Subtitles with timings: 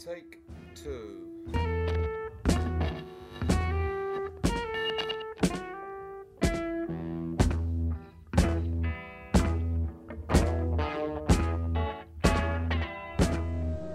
[0.00, 0.38] Take
[0.74, 1.20] two.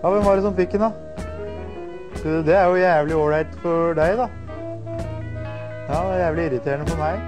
[0.04, 0.92] Ja, Hvem var det som fikk den, da?
[2.24, 4.28] Det er jo jævlig ålreit for deg, da.
[5.90, 7.20] Ja, det er jævlig irriterende for meg.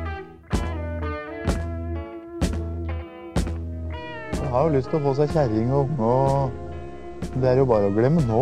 [4.37, 6.66] Jeg har jo lyst til å få seg kjerring og unge og
[7.21, 8.41] Det er jo bare å glemme nå.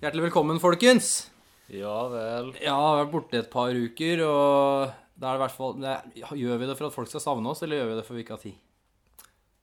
[0.00, 1.28] Hjertelig velkommen, folkens.
[1.70, 2.50] Ja vel.
[2.58, 6.38] Ja, vi har vært borte et par uker, og da er det i hvert fall
[6.40, 8.24] Gjør vi det for at folk skal savne oss, eller gjør vi det for vi
[8.24, 8.56] ikke har tid?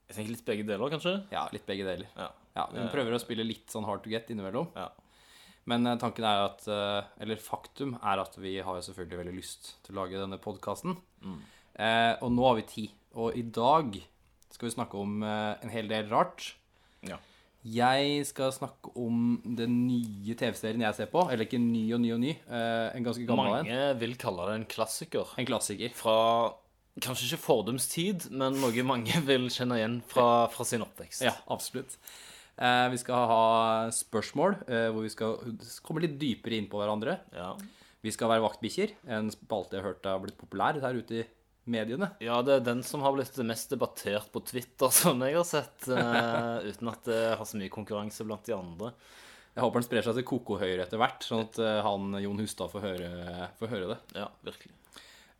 [0.07, 1.15] Jeg tenker litt begge deler, kanskje?
[1.33, 2.07] Ja, litt begge deler.
[2.15, 2.29] Ja.
[2.57, 4.69] Ja, Vi prøver å spille litt sånn hard to get innimellom.
[4.77, 4.87] Ja.
[5.67, 9.33] Men eh, tanken er at eh, Eller faktum er at vi har jo selvfølgelig veldig
[9.35, 10.95] lyst til å lage denne podkasten.
[11.25, 11.35] Eh,
[12.21, 12.93] og nå har vi tid.
[13.17, 13.97] Og i dag
[14.53, 16.51] skal vi snakke om eh, en hel del rart.
[17.05, 17.17] Ja.
[17.67, 21.25] Jeg skal snakke om den nye TV-serien jeg ser på.
[21.27, 22.31] Eller ikke ny og ny og ny.
[22.37, 23.67] eh, en ganske gammel en.
[23.67, 25.33] Mange vil kalle det en klassiker.
[25.37, 25.93] En klassiker.
[25.97, 26.17] Fra
[27.03, 31.25] kanskje ikke fordums tid, men noe mange vil kjenne igjen fra, fra sin oppvekst.
[31.27, 31.97] Ja, absolutt.
[32.57, 33.41] Eh, vi skal ha
[33.93, 35.35] spørsmål eh, hvor vi skal
[35.85, 37.19] komme litt dypere inn på hverandre.
[37.35, 37.51] Ja.
[38.05, 38.95] Vi skal være vaktbikkjer.
[39.17, 41.27] En spalte jeg har hørt har blitt populær her ute i
[41.71, 42.11] mediene.
[42.23, 45.87] ja, det er den som har blitt mest debattert på Twitter, som jeg har sett,
[45.87, 48.91] Uh, uten at det har så mye konkurranse blant de andre.
[49.57, 52.69] Jeg håper den sprer seg til koko-høyre etter hvert, sånn at eh, han Jon Hustad
[52.69, 53.95] får høre, får høre det.
[54.13, 54.75] Ja, virkelig.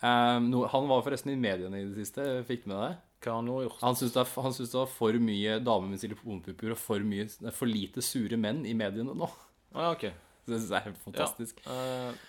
[0.01, 2.25] Um, no, han var forresten i mediene i det siste.
[2.47, 2.95] Fikk med deg?
[3.21, 3.83] Hva han nå gjort?
[3.83, 7.69] Han syntes det, han det var for mye damer med silikonpupper og for, mye, for
[7.69, 9.29] lite sure menn i mediene nå.
[9.75, 10.07] Ah, ja, ok.
[10.47, 11.61] Det synes jeg er helt fantastisk.
[11.67, 11.77] Ja,
[12.09, 12.25] uh,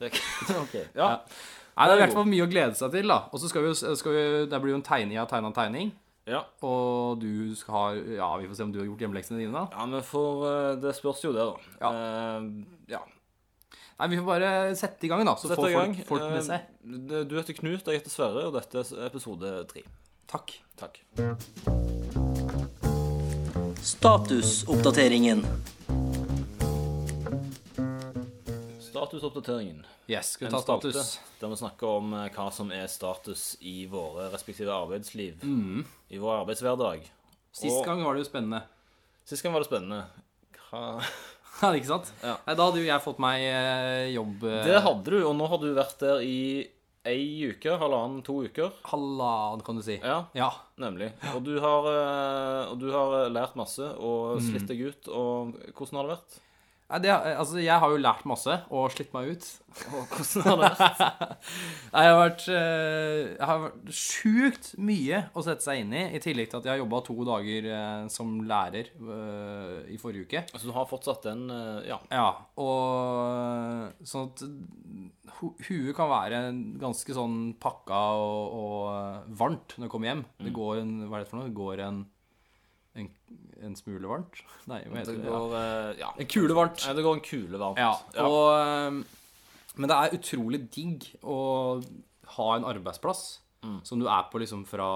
[0.64, 0.88] okay.
[0.96, 1.10] Ja.
[1.76, 3.18] Nei, det er i hvert fall mye å glede seg til, da.
[3.32, 5.90] Og så skal vi skal vi, Det blir jo en tegning av tegna tegning.
[6.26, 6.40] ja.
[6.64, 9.66] Og du skal ha Ja, vi får se om du har gjort hjemmeleksene dine, da.
[9.76, 11.76] Ja, men for eh, Det spørs jo, det, da.
[11.82, 11.90] Ja.
[11.92, 13.02] Uh, ja.
[14.00, 15.36] Nei, vi får bare sette i gang, da.
[15.36, 16.60] Så sette får folk, folk med Eh, seg.
[16.84, 19.84] Uh, Du heter Knut, jeg heter Sverre, og dette er episode tre.
[20.32, 20.56] Takk.
[20.80, 21.00] Takk.
[24.06, 25.44] Statusoppdateringen.
[28.96, 29.82] Statusoppdateringen.
[30.08, 31.18] Yes, skal vi ta spalte status?
[31.40, 35.42] Der vi snakker om eh, hva som er status i våre respektive arbeidsliv.
[35.44, 35.82] Mm.
[36.08, 37.04] I vår arbeidshverdag.
[37.56, 38.62] Sist gang var det jo spennende.
[39.28, 40.04] Sist gang var det spennende.
[40.70, 40.84] Hva
[41.62, 42.10] Ja, ikke sant?
[42.20, 42.34] Ja.
[42.44, 45.46] Nei, da hadde jo jeg fått meg eh, jobb eh, Det hadde du, og nå
[45.48, 46.34] har du vært der i
[47.06, 48.72] ei uke, halvannen, to uker.
[48.90, 49.94] halvannen, kan du si.
[50.02, 50.48] Ja, Ja.
[50.82, 51.12] nemlig.
[51.36, 51.86] Og du har,
[52.72, 54.48] og du har lært masse og Mm.
[54.50, 55.08] slitt deg ut.
[55.14, 56.38] Og hvordan har det vært?
[56.86, 59.46] Nei, det, altså, jeg har jo lært masse og slitt meg ut.
[59.90, 61.24] Og hvordan har det vært?
[61.92, 66.04] Nei, jeg har vært eh, Jeg har vært sjukt mye å sette seg inn i,
[66.16, 70.30] i tillegg til at jeg har jobba to dager eh, som lærer eh, i forrige
[70.30, 70.44] uke.
[70.46, 71.44] Altså, du har fortsatt den
[71.90, 71.98] Ja.
[72.14, 72.28] Ja,
[72.62, 74.46] og sånn at
[75.66, 76.40] huet kan være
[76.80, 80.26] ganske sånn pakka og, og varmt når du kommer hjem.
[80.46, 81.50] Det går en Hva er det for noe?
[81.50, 82.04] Det går en
[82.96, 83.10] en,
[83.62, 84.40] en smule varmt?
[84.70, 85.30] Nei, hva Det heter det?
[85.30, 85.62] går Ja.
[85.62, 86.10] eh, Ja.
[86.18, 86.82] En kule varmt.
[86.86, 87.78] Nei, det går en kule varmt.
[87.82, 87.92] Ja,
[88.24, 89.02] og, eh,
[89.76, 91.38] men det er utrolig digg å
[92.38, 93.26] ha en arbeidsplass
[93.82, 94.86] som du er på liksom fra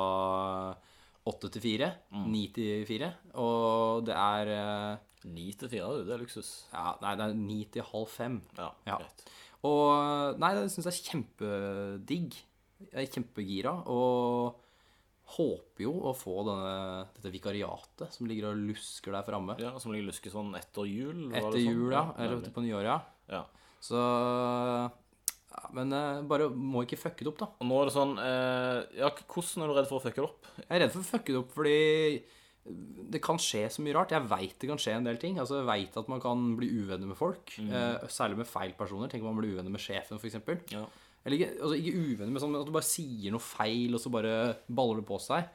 [1.27, 1.89] åtte til fire,
[2.31, 5.89] ni til fire, og det er eh, Ni til fire.
[6.07, 6.51] Det er luksus.
[6.73, 8.39] ja, Nei, det er ni til halv fem.
[8.57, 8.97] Ja, Ja.
[9.03, 9.25] greit.
[9.69, 12.39] Og Nei, det syns jeg er kjempedigg.
[12.95, 14.55] Jeg er kjempegira og
[15.37, 19.57] håper jo å få denne, dette vikariatet som ligger og lusker der framme.
[19.63, 21.29] Ja, Som ligger luske sånn etter jul?
[21.31, 21.69] Etter sånn?
[21.69, 22.05] jul, ja.
[22.19, 23.45] Eller på nyåret, ja.
[23.81, 23.97] Så
[25.51, 27.49] ja, Men eh, bare må ikke fucke det opp, da.
[27.63, 30.27] Og nå er det sånn eh, Ja, hvordan er du redd for å fucke det
[30.29, 30.51] opp?
[30.61, 31.79] Jeg er redd for å fucke det opp fordi
[33.11, 34.13] det kan skje så mye rart.
[34.13, 35.39] Jeg veit det kan skje en del ting.
[35.41, 37.55] Altså, Jeg veit at man kan bli uvenner med folk.
[37.59, 39.09] Eh, særlig med feil personer.
[39.11, 40.37] Tenk om man blir uvenner med sjefen, f.eks.
[40.75, 40.85] Ja.
[41.25, 44.13] Eller ikke, altså, ikke uvenner, men sånn at du bare sier noe feil, og så
[44.13, 44.37] bare
[44.73, 45.51] baller det på seg.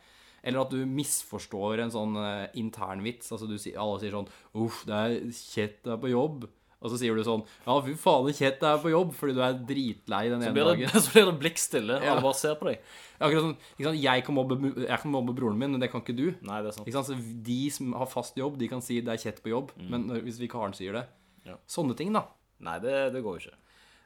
[0.45, 3.31] Eller at du misforstår en sånn uh, internvits.
[3.33, 4.29] Altså du, alle sier sånn
[4.61, 6.45] Uff, det er kjett det er på jobb.
[6.85, 9.33] Og så sier du sånn Ja, fy faen, så kjett det er på jobb, fordi
[9.33, 10.93] du er dritlei den ene det, dagen.
[11.07, 12.13] så blir det blikk stille, og Ja.
[12.13, 12.85] alle bare ser på deg.
[13.17, 13.57] Akkurat sånn,
[13.87, 13.99] sant?
[14.03, 16.27] Jeg, kan mobbe, jeg kan mobbe broren min, men det kan ikke du.
[16.45, 16.93] Nei, det er sant.
[16.93, 17.27] Sant?
[17.49, 19.73] De som har fast jobb, de kan si det er kjett på jobb.
[19.81, 21.07] Men når, hvis vikaren sier det
[21.49, 21.57] Ja.
[21.69, 22.27] Sånne ting, da.
[22.65, 23.64] Nei, det, det går jo ikke.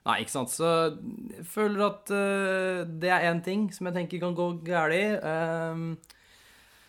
[0.10, 0.50] Nei, ikke sant.
[0.50, 5.22] Så jeg føler at uh, det er én ting som jeg tenker kan gå galt.
[5.22, 5.92] Um,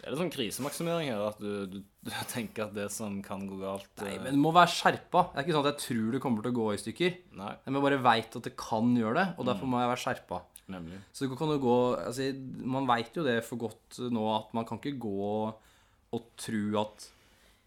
[0.00, 3.44] Det er litt sånn krisemaksimering her, at du, du, du tenker at det som kan
[3.48, 5.26] gå galt nei, eh, men du må være skjerpa.
[5.34, 7.18] Det er ikke sånn at jeg tror det kommer til å gå i stykker.
[7.42, 7.52] Nei.
[7.66, 10.40] Men jeg bare veit at det kan gjøre det, og derfor må jeg være skjerpa.
[10.70, 11.00] Nemlig.
[11.12, 12.28] Så det kan jo gå altså,
[12.62, 15.30] Man veit jo det for godt nå at man kan ikke gå
[16.14, 17.08] og tro at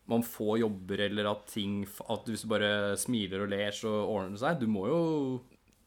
[0.10, 4.36] man får jobber, eller at ting At hvis du bare smiler og ler, så ordner
[4.36, 4.60] det seg.
[4.60, 5.00] Du må jo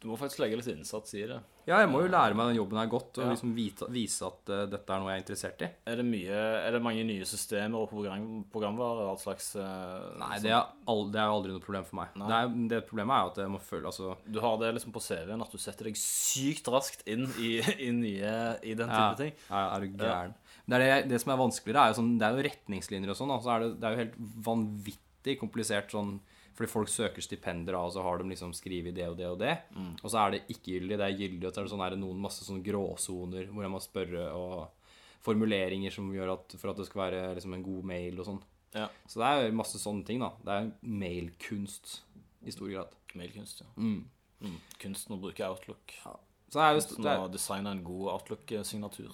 [0.00, 1.42] Du må faktisk legge litt innsats i det.
[1.66, 3.30] Ja, jeg må jo lære meg den jobben her godt, og Ja.
[3.32, 5.68] liksom vite, vise at uh, dette er noe jeg er interessert i.
[5.90, 9.08] Er det, mye, er det mange nye systemer og program, programvarer?
[9.08, 12.14] All slags uh, Nei, det er, al det er aldri noe problem for meg.
[12.14, 14.94] Det, er, det problemet er jo at jeg må føle Altså Du har det liksom
[14.94, 17.56] på CV-en at du setter deg sykt raskt inn i,
[17.88, 19.34] i nye i den type ja, ting.
[19.50, 20.36] Ja, er du gæren?
[20.66, 23.18] Det, er det, det som er vanskeligere, er jo sånn Det er jo retningslinjer og
[23.18, 23.34] sånn.
[23.34, 24.16] Altså er det, det er jo helt
[24.48, 26.16] vanvittig komplisert sånn
[26.56, 29.52] fordi folk søker stipender, og så har de liksom skrevet det og det og det.
[30.00, 31.96] Og så er det ikke gyldig, det er gyldig, og så er det sånn her,
[32.00, 34.86] noen masse sånn gråsoner hvor jeg må spørre, og
[35.26, 38.40] formuleringer som gjør at for at det skal være liksom en god mail og sånn.
[38.76, 38.88] Ja.
[39.08, 40.32] Så det er masse sånne ting, da.
[40.44, 40.72] Det er
[41.04, 41.98] mailkunst
[42.46, 42.96] i stor grad.
[43.16, 43.68] Mailkunst, ja.
[43.76, 44.06] Mm.
[44.46, 44.58] Mm.
[44.80, 45.96] Kunsten å bruke Outlook.
[46.02, 49.12] Så det er jo Kunsten det å er, designe en god Outlook-signatur.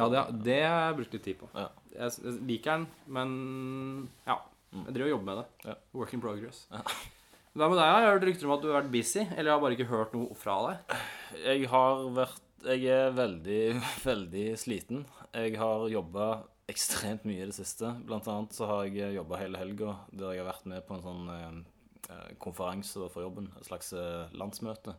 [0.00, 1.50] Ja, det, det har jeg brukt litt tid på.
[1.54, 1.68] Ja.
[1.94, 2.86] Jeg, jeg liker den,
[3.18, 3.32] men
[4.26, 4.40] ja.
[4.70, 5.70] Jeg driver og jobber med det.
[5.72, 5.74] Ja.
[5.98, 6.60] Work in progress.
[6.70, 7.88] Hva med deg?
[7.88, 9.90] Jeg har hørt rykter om at du har vært busy, eller jeg har bare ikke
[9.90, 10.94] hørt noe fra deg.
[11.42, 13.62] Jeg har vært Jeg er veldig,
[14.10, 15.04] veldig sliten.
[15.34, 16.30] Jeg har jobba
[16.70, 17.88] ekstremt mye i det siste.
[18.06, 21.02] Blant annet så har jeg jobba hele helga der jeg har vært med på en
[21.02, 21.48] sånn eh,
[22.12, 23.48] eh, konferanse for jobben.
[23.58, 24.94] Et slags eh, landsmøte.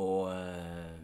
[0.00, 0.96] Og eh,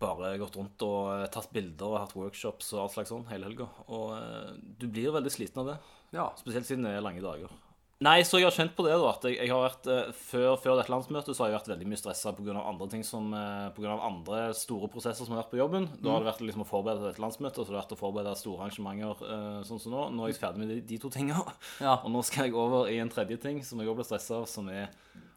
[0.00, 3.50] bare gått rundt og eh, tatt bilder og hatt workshops og alt slags sånn hele
[3.50, 3.68] helga.
[3.92, 5.80] Og eh, du blir veldig sliten av det.
[6.16, 6.30] Ja.
[6.40, 7.52] Spesielt siden det er lange dager.
[8.00, 9.10] Nei, så jeg har kjent på det, da.
[9.12, 11.88] At jeg, jeg har vært, eh, før, før dette landsmøtet så har jeg vært veldig
[11.92, 12.54] mye stressa pga.
[12.62, 15.90] andre ting som på grunn av andre store prosesser som har vært på jobben.
[16.00, 18.00] Da har det vært liksom å forberede dette landsmøtet, og så har det vært å
[18.00, 20.06] forberede store arrangementer sånn som nå.
[20.16, 21.44] Nå er jeg ferdig med de, de to tinga.
[21.84, 21.98] Ja.
[21.98, 24.48] Og nå skal jeg over i en tredje ting som jeg òg ble stressa av,
[24.48, 24.88] som er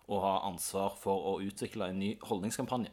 [0.08, 2.92] å ha ansvar for å utvikle en ny holdningskampanje.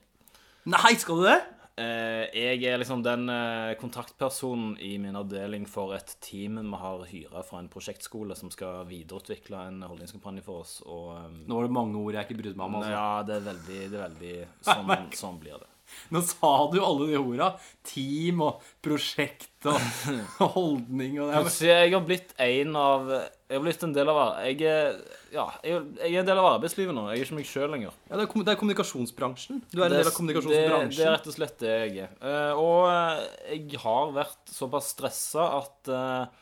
[0.70, 1.38] Nei, skal du det?
[1.80, 7.04] Eh, jeg er liksom den eh, kontaktpersonen i min avdeling for et team vi har
[7.08, 10.76] hyra fra en prosjektskole som skal videreutvikle en holdningskampanje for oss.
[10.84, 12.78] Og eh, Nå var det mange ord jeg ikke brydde meg om.
[12.80, 12.92] Altså.
[12.92, 14.36] ja, det er veldig, det er veldig
[14.70, 15.70] sånn, sånn blir det.
[16.14, 17.50] Nå sa du alle de orda.
[17.86, 19.80] Team og prosjekt og
[20.56, 21.56] holdning og det.
[21.64, 23.14] Jeg har blitt en av
[23.50, 24.98] Jeg har blitt en del av Jeg er,
[25.34, 27.08] ja, jeg, jeg er en del av arbeidslivet nå.
[27.10, 27.96] Jeg er ikke meg sjøl lenger.
[28.06, 29.58] Ja, det, er, kom- det er kommunikasjonsbransjen.
[29.72, 30.60] Du er en del av Det,
[30.94, 32.12] det er rett og slett det jeg er.
[32.22, 33.24] Eh, og eh,
[33.58, 36.38] jeg har vært såpass stressa at eh,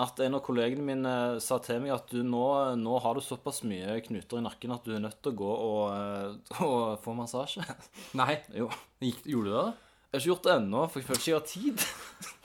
[0.00, 1.12] at en av kollegene mine
[1.42, 2.44] sa til meg at du nå,
[2.78, 5.48] nå har du såpass mye knuter i nakken at du er nødt til å gå
[5.50, 6.36] og,
[6.68, 7.64] og få massasje.
[8.20, 8.68] Nei, Jo.
[9.02, 9.56] gjorde du det?
[9.56, 9.72] da?
[10.10, 12.30] Jeg har ikke gjort det ennå, for jeg føler ikke jeg har tid.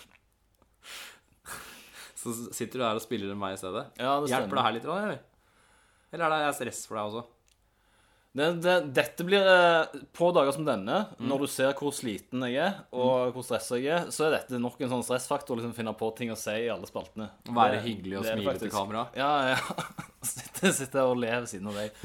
[2.26, 3.86] Så sitter du her og spiller med meg i stedet.
[4.02, 5.18] Ja, det Hjelper det her litt, eller?
[6.16, 7.26] Eller er det stress for deg også?
[8.36, 12.58] Det, det, dette blir eh, På dager som denne, når du ser hvor sliten jeg
[12.66, 15.56] er, og hvor stressa jeg er, så er dette nok en sånn stressfaktor.
[15.56, 17.30] Liksom Finne på ting å si i alle spaltene.
[17.48, 19.06] Være hyggelig og smile til kamera.
[19.16, 19.86] Ja, ja.
[20.36, 21.96] Sitte, sitte og le ved siden av deg.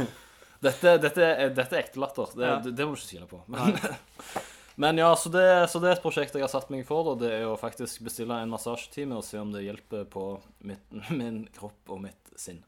[0.60, 1.26] Dette, dette,
[1.56, 2.30] dette er ekte latter.
[2.36, 2.58] Det, Ja.
[2.62, 3.42] det, det må du ikke tvile på.
[3.48, 3.74] Men,
[4.80, 7.12] men ja, så det, så det er et prosjekt jeg har satt meg for.
[7.12, 10.24] Og det er å faktisk bestille en massasjetime og se om det hjelper på
[10.64, 10.86] mitt,
[11.20, 12.62] min kropp og mitt sinn.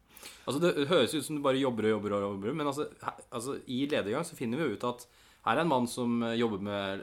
[0.44, 3.18] Altså, Det høres ut som du bare jobber og jobber, og jobber men altså, her,
[3.32, 5.08] altså, i lediggang så finner vi jo ut at
[5.42, 7.00] her er en mann som eh, jobber med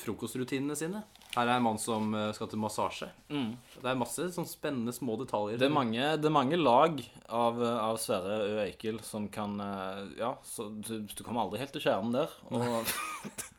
[0.00, 1.04] frokostrutinene sine.
[1.36, 3.06] Her er en mann som eh, skal til massasje.
[3.30, 5.60] Det er masse sånn spennende små detaljer.
[5.60, 6.98] Det er mange, det er mange lag
[7.28, 8.56] av, av Sverre Ø.
[8.64, 12.34] Eikel som kan eh, Ja, så du, du kommer aldri helt til kjernen der.
[12.50, 12.90] Og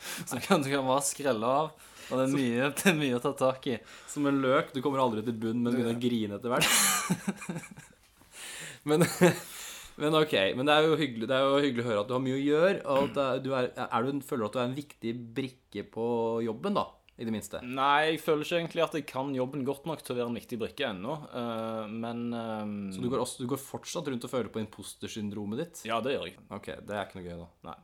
[0.30, 1.72] så kan du kan bare skrelle av.
[2.10, 3.78] Og det er mye, det er mye å ta tak i.
[4.10, 4.72] Som en løk.
[4.74, 7.66] Du kommer aldri til bunn, men begynner å grine etter hvert.
[8.90, 9.04] men,
[10.02, 10.34] men ok.
[10.58, 12.38] Men det er, jo hyggelig, det er jo hyggelig å høre at du har mye
[12.38, 12.78] å gjøre.
[12.94, 16.08] Og at du er, er du, føler du at du er en viktig brikke på
[16.46, 16.88] jobben, da?
[17.20, 17.58] I det minste.
[17.60, 20.38] Nei, jeg føler ikke egentlig at jeg kan jobben godt nok til å være en
[20.38, 21.18] viktig brikke ennå.
[21.36, 25.60] eh, men eh, Så du går, også, du går fortsatt rundt og føler på impostersyndromet
[25.60, 25.82] ditt?
[25.90, 26.38] Ja, det gjør jeg.
[26.48, 27.76] Ok, det er ikke noe gøy, da.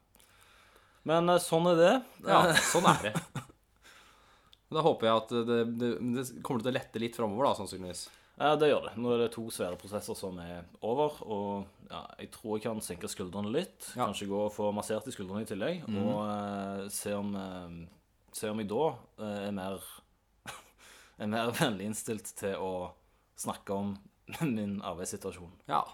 [1.06, 1.94] Men eh, sånn er det.
[2.26, 3.14] Ja, sånn er det.
[4.74, 8.06] Da håper jeg at det, det, det kommer til å lette litt framover, da, sannsynligvis.
[8.36, 8.94] Ja, det gjør det.
[9.00, 12.82] Nå er det to svære prosesser som er over, og ja, jeg tror jeg kan
[12.84, 13.78] senke skuldrene litt.
[13.94, 14.02] Ja.
[14.02, 18.50] Kanskje gå og få massert i skuldrene i tillegg, og uh, se, om, uh, se
[18.52, 18.82] om jeg da
[19.22, 19.86] uh, er mer
[21.22, 22.72] er mer vennlig innstilt til å
[23.40, 23.94] snakke om
[24.58, 25.54] min arbeidssituasjon.
[25.70, 25.86] Ja.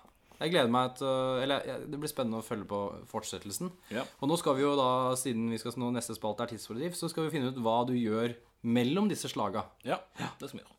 [0.42, 1.06] Jeg gleder meg til
[1.44, 3.70] Eller jeg- det blir spennende å følge på fortsettelsen.
[3.94, 4.02] Ja.
[4.20, 7.08] Og nå skal vi jo da, siden vi skal nå neste spalte er tidsfordriv, så
[7.11, 8.34] skal vi finne ut hva du gjør
[8.64, 9.64] mellom disse slaga.
[9.84, 9.99] Ja,
[10.40, 10.72] det skal vi gjøre.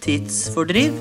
[0.00, 0.94] Tidsfordriv.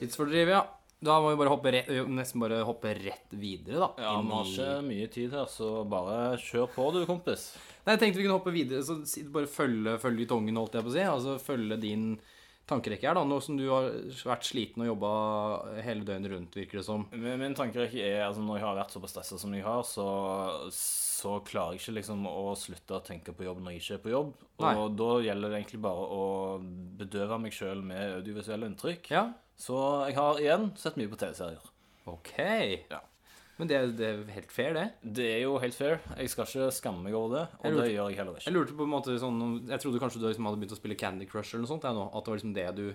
[0.00, 0.62] Tidsfordriv, ja.
[1.02, 3.88] Da må vi bare hoppe rett, nesten bare hoppe rett videre, da.
[4.04, 7.48] Ja, Vi har ikke mye tid her, så bare kjør på du, kompis.
[7.82, 9.00] Nei, jeg tenkte vi kunne hoppe videre, så
[9.34, 11.02] bare følge, følge tongen, holdt jeg på å si.
[11.02, 12.06] Altså følge din
[12.70, 13.24] tankerekke her, da.
[13.26, 13.88] Nå som du har
[14.28, 15.10] vært sliten og jobba
[15.82, 17.08] hele døgnet rundt, virker det som.
[17.10, 20.06] Min, min tankerekke er altså når jeg har vært såpass stressa som jeg har, så,
[20.76, 24.04] så klarer jeg ikke liksom å slutte å tenke på jobb når jeg ikke er
[24.06, 24.34] på jobb.
[24.62, 24.88] Og Nei.
[25.02, 26.26] da gjelder det egentlig bare å
[27.02, 29.10] bedøve meg sjøl med audiovisuelle inntrykk.
[29.18, 29.26] Ja.
[29.62, 29.78] Så
[30.08, 31.70] jeg har igjen sett mye på TV-serier.
[32.10, 32.32] Ok.
[32.90, 32.98] Ja.
[33.60, 34.84] Men det, det er helt fair, det.
[35.04, 36.00] Det er jo helt fair.
[36.18, 38.46] Jeg skal ikke skamme meg over det, og lurte- det gjør jeg heller ikke.
[38.48, 40.96] Jeg lurte på en måte sånn Jeg trodde kanskje du liksom hadde begynt å spille
[40.98, 41.86] Candy Crush eller noe sånt.
[41.86, 42.86] Nå, at det var liksom det du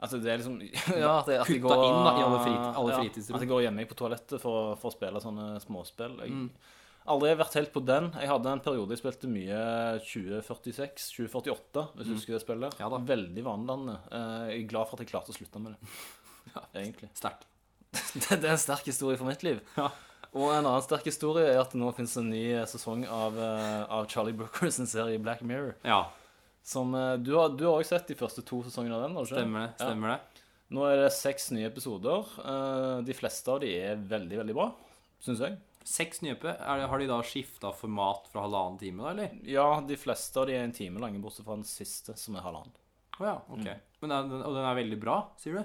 [0.00, 0.58] At det er liksom
[1.00, 3.38] Ja, at det, at jeg går inn, da, i alle frit- alle ja, fritidsrom.
[3.38, 6.18] At jeg går hjemme på toalettet for, for å spille sånne småspill.
[6.26, 6.50] Jeg Mm.
[7.12, 8.10] Aldri vært helt på den.
[8.20, 9.60] Jeg hadde en periode jeg spilte mye
[10.06, 12.74] 2046, 2048, hvis du husker det spillet.
[12.76, 12.82] Mm.
[12.84, 13.00] Ja da.
[13.10, 13.96] Veldig vanedannende.
[14.10, 15.90] Eh, Jeg er glad for at jeg klarte å slutte med det.
[16.54, 17.10] ja, Egentlig.
[17.18, 17.46] Sterkt.
[18.14, 19.58] Det, det er en sterk historie for mitt liv.
[19.76, 19.88] Ja.
[20.30, 23.80] Og en annen sterk historie er at det nå finnes en ny sesong av, eh,
[23.90, 25.72] av Charlie Brooker sin serie Black Mirror.
[25.82, 26.04] Ja,
[26.62, 29.16] Som eh, Du har òg sett de første to sesongene av den?
[29.18, 29.32] ikke?
[29.34, 29.72] stemmer det.
[29.82, 30.18] Ja.
[30.20, 30.46] Det.
[30.70, 32.28] Nå er det seks nye episoder.
[32.46, 34.68] Eh, De fleste av de er veldig, veldig bra,
[35.26, 35.58] syns jeg.
[35.84, 36.34] Seks nye.
[36.36, 39.30] Er det- Har de da skifta format fra halvannen time, da, eller?
[39.48, 42.42] Ja, de fleste av de er en time lange, bortsett fra den siste, som er
[42.42, 42.72] halvannen.
[43.20, 43.66] Oh, ja, ok.
[44.02, 45.64] Men er, den- og den er veldig bra, sier du?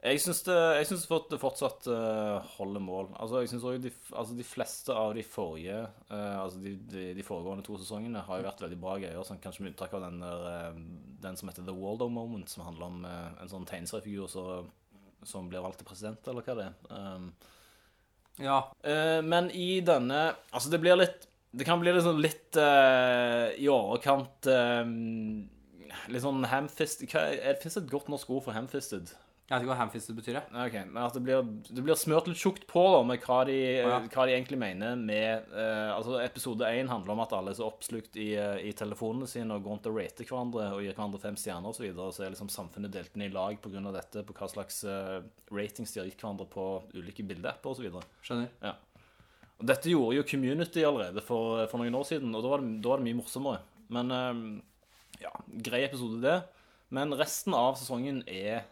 [0.00, 3.08] Jeg syns det, jeg syns det fortsatt uh, holder mål.
[3.18, 7.14] Altså, jeg synes også de, altså, de fleste av de forrige uh, Altså de, de,
[7.14, 9.18] de foregående to sesongene har jo vært veldig bra greier.
[9.26, 10.78] Sånn, kanskje med unntak av den, der, eh,
[11.26, 14.28] den som heter The Waldo Moment, som handler om en sånn tegneseriefigur
[15.26, 16.74] som blir valgt til president, eller hva det er.
[16.94, 17.32] Um,
[18.38, 18.58] Ja.
[18.86, 23.66] Uh, men i denne Altså, det blir litt Det kan bli liksom litt uh, i
[23.72, 24.84] overkant eh,
[26.12, 29.10] Litt sånn hamfist Fins det et godt norsk ord for hamfisted?
[29.48, 30.52] Jeg vet ikke hva hamfisted betyr, jeg.
[30.60, 33.54] Ok, men at det blir, det blir smørt litt tjukt på da, med hva de,
[33.78, 33.94] ja.
[34.12, 37.64] hva de egentlig mener med eh, Altså, episode én handler om at alle er så
[37.64, 41.22] oppslukt i, eh, i telefonene sine og går rundt og rater hverandre og gir hverandre
[41.22, 41.80] fem stjerner osv.
[41.80, 43.86] Så videre, og så er liksom samfunnet delt inn i lag pga.
[43.96, 45.16] dette, på hva slags eh,
[45.48, 48.00] ratings de har gitt hverandre på ulike bildeapper osv.
[48.20, 48.76] Skjønner.
[49.58, 52.76] Og dette gjorde jo Community allerede for, for noen år siden, og da var det,
[52.84, 53.64] da var det mye morsommere.
[53.96, 54.48] Men eh,
[55.24, 55.32] ja,
[55.70, 56.42] grei episode det.
[56.92, 58.68] Men resten av sesongen er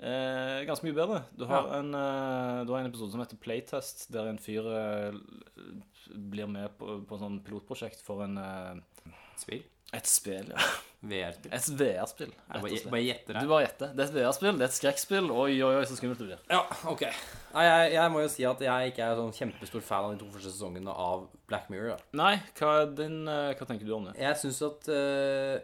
[0.00, 1.22] eh, ganske mye bedre.
[1.36, 1.78] Du har, Ja.
[1.80, 5.12] en, eh, du har en episode som heter Playtest, der en fyr eh,
[6.14, 8.76] blir med på, på sånn pilotprosjekt for en eh,
[9.38, 9.62] Spill.
[9.94, 10.58] Et spill, ja.
[11.08, 11.52] VR-spill.
[11.54, 12.32] Et VR-spill.
[12.50, 13.40] Bare, gjette det.
[13.40, 13.92] Du bare gjetter.
[13.96, 15.30] Det er et VR-spill, det er et skrekkspill.
[15.30, 16.42] Oi, oi, oi, så skummelt det blir.
[16.50, 16.58] Ja,
[16.90, 17.04] ok.
[17.54, 20.20] Nei, jeg, jeg må jo si at jeg ikke er sånn kjempestor fan av de
[20.20, 21.94] to første sesongene av Black Mirror.
[21.94, 22.18] Da.
[22.20, 24.16] Nei, hva, din, eh, hva tenker du om det?
[24.20, 25.54] Jeg syns at eh,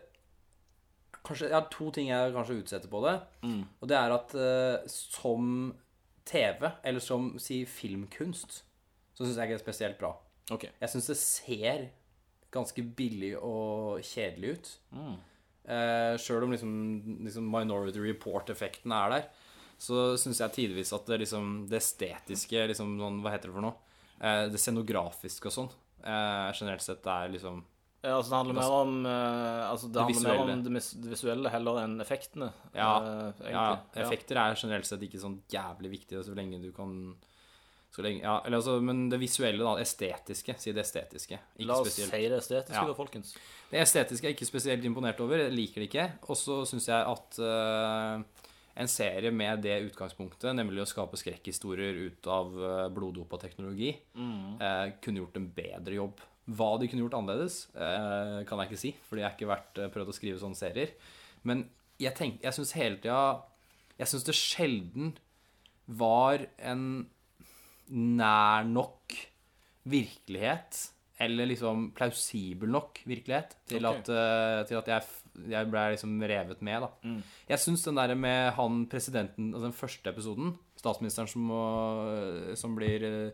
[1.24, 3.14] Kanskje Jeg har to ting jeg kanskje utsetter på det.
[3.46, 3.62] Mm.
[3.80, 5.72] Og det er at eh, som
[6.28, 8.62] TV, eller som si filmkunst,
[9.14, 10.14] så syns jeg ikke det er spesielt bra.
[10.52, 10.72] Okay.
[10.80, 11.86] Jeg syns det ser
[12.54, 14.70] ganske billig og kjedelig ut.
[14.94, 15.16] Mm.
[15.64, 16.74] Eh, Sjøl om liksom,
[17.24, 19.28] liksom Minority Report-effekten er der,
[19.80, 23.64] så syns jeg tidvis at det, liksom, det estetiske liksom, sånn, Hva heter det for
[23.64, 23.96] noe?
[24.20, 25.72] Eh, det scenografiske og sånn.
[26.04, 27.64] Eh, generelt sett er liksom
[28.04, 31.12] Ja, altså det handler mer om uh, Altså det, Det handler mer om det, det
[31.14, 32.50] visuelle heller enn effektene.
[32.76, 33.46] Ja, uh.
[33.49, 33.68] Ja,
[34.04, 37.14] effekter er generelt sett ikke sånn jævlig viktige så lenge du kan
[37.94, 39.76] så lenge, ja, eller altså, Men det visuelle, da.
[39.78, 40.56] Estetiske.
[40.58, 41.38] Si det estetiske.
[41.54, 42.11] Ikke La oss spesielt.
[42.11, 42.87] si det estetiske, Ja.
[42.90, 43.37] da, folkens.
[43.70, 45.44] Det estetiske er jeg ikke spesielt imponert over.
[45.44, 46.08] Jeg liker det ikke.
[46.26, 48.49] Og så syns jeg at uh,
[48.82, 52.50] en serie med det utgangspunktet, nemlig å skape skrekkhistorier ut av
[52.90, 56.25] bloddopa teknologi, eh, kunne gjort en bedre jobb.
[56.44, 59.78] Hva de kunne gjort annerledes, eh, kan jeg ikke si, fordi jeg har ikke vært,
[59.80, 60.92] eh, prøvd å skrive sånne serier.
[61.42, 63.44] Men jeg, tenk, jeg syns hele tida
[63.94, 65.12] Jeg syns det sjelden
[65.86, 67.06] var en
[67.88, 69.14] nær nok
[69.86, 70.90] virkelighet,
[71.22, 74.00] eller liksom plausibel nok virkelighet, til okay.
[74.00, 75.08] at, eh, til at jeg,
[75.52, 77.14] jeg ble liksom revet med, da.
[77.48, 81.62] Jeg syns den der med han presidenten, altså den første episoden, statsministeren som, må,
[82.58, 83.32] som blir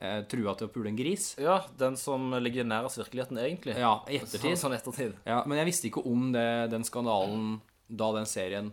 [0.00, 3.76] eh, trua til å pule en gris Ja, den som ligger nærest virkeligheten, egentlig.
[3.78, 4.56] Ja, i ettertid.
[4.56, 5.16] Sånn, sånn ettertid.
[5.28, 7.58] Ja, men jeg visste ikke om det, den skandalen
[7.90, 8.70] da den serien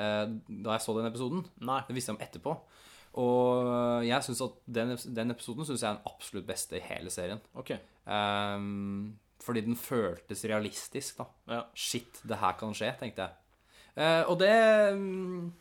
[0.00, 1.44] eh, Da jeg så den episoden.
[1.64, 1.82] Nei.
[1.88, 2.56] Det visste jeg om etterpå.
[3.22, 7.12] Og jeg synes at den, den episoden synes jeg er den absolutt beste i hele
[7.14, 7.42] serien.
[7.54, 7.76] OK.
[8.10, 9.14] Um,
[9.44, 11.28] fordi den føltes realistisk, da.
[11.52, 11.60] Ja.
[11.78, 13.40] Shit, det her kan skje, tenkte jeg.
[13.94, 14.50] Uh, og det
[14.98, 15.52] mm,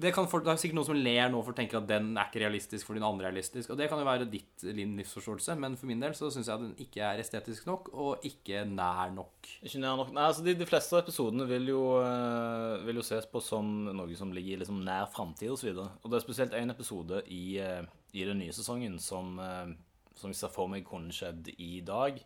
[0.00, 2.10] Det, kan folk, det er sikkert noen som ler nå for å tenke at den
[2.14, 3.72] er ikke realistisk fordi den andre er realistisk.
[3.72, 6.64] Og det kan jo være ditt livsforståelse, men for min del så syns jeg at
[6.64, 9.50] den ikke er estetisk nok, og ikke nær nok.
[9.60, 10.14] Ikke nær nok.
[10.16, 14.18] Nei, altså de, de fleste episodene vil jo, eh, vil jo ses på som noe
[14.18, 15.72] som ligger liksom nær framtid osv.
[15.76, 17.84] Og, og det er spesielt én episode i, eh,
[18.16, 19.72] i den nye sesongen som, eh,
[20.16, 22.20] som jeg ser for meg kunne skjedd i dag.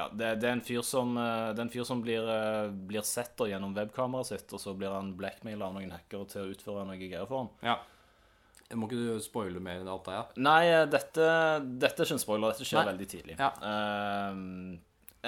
[0.00, 2.72] Ja, det, det, er en fyr som, eh, det er en fyr som blir, eh,
[2.88, 6.46] blir sett da gjennom webkameraet sitt, og så blir han blackmaila av noen hackere til
[6.46, 7.50] å utføre noe greier for ham.
[7.66, 7.78] Ja.
[8.78, 10.24] Må ikke du spoile mer enn alt det, ja?
[10.46, 11.26] Nei, eh, dette,
[11.82, 12.54] dette er ikke en spoiler.
[12.54, 12.92] Dette skjer Nei.
[12.92, 13.36] veldig tidlig.
[13.40, 13.50] Ja.
[13.60, 14.78] Uh,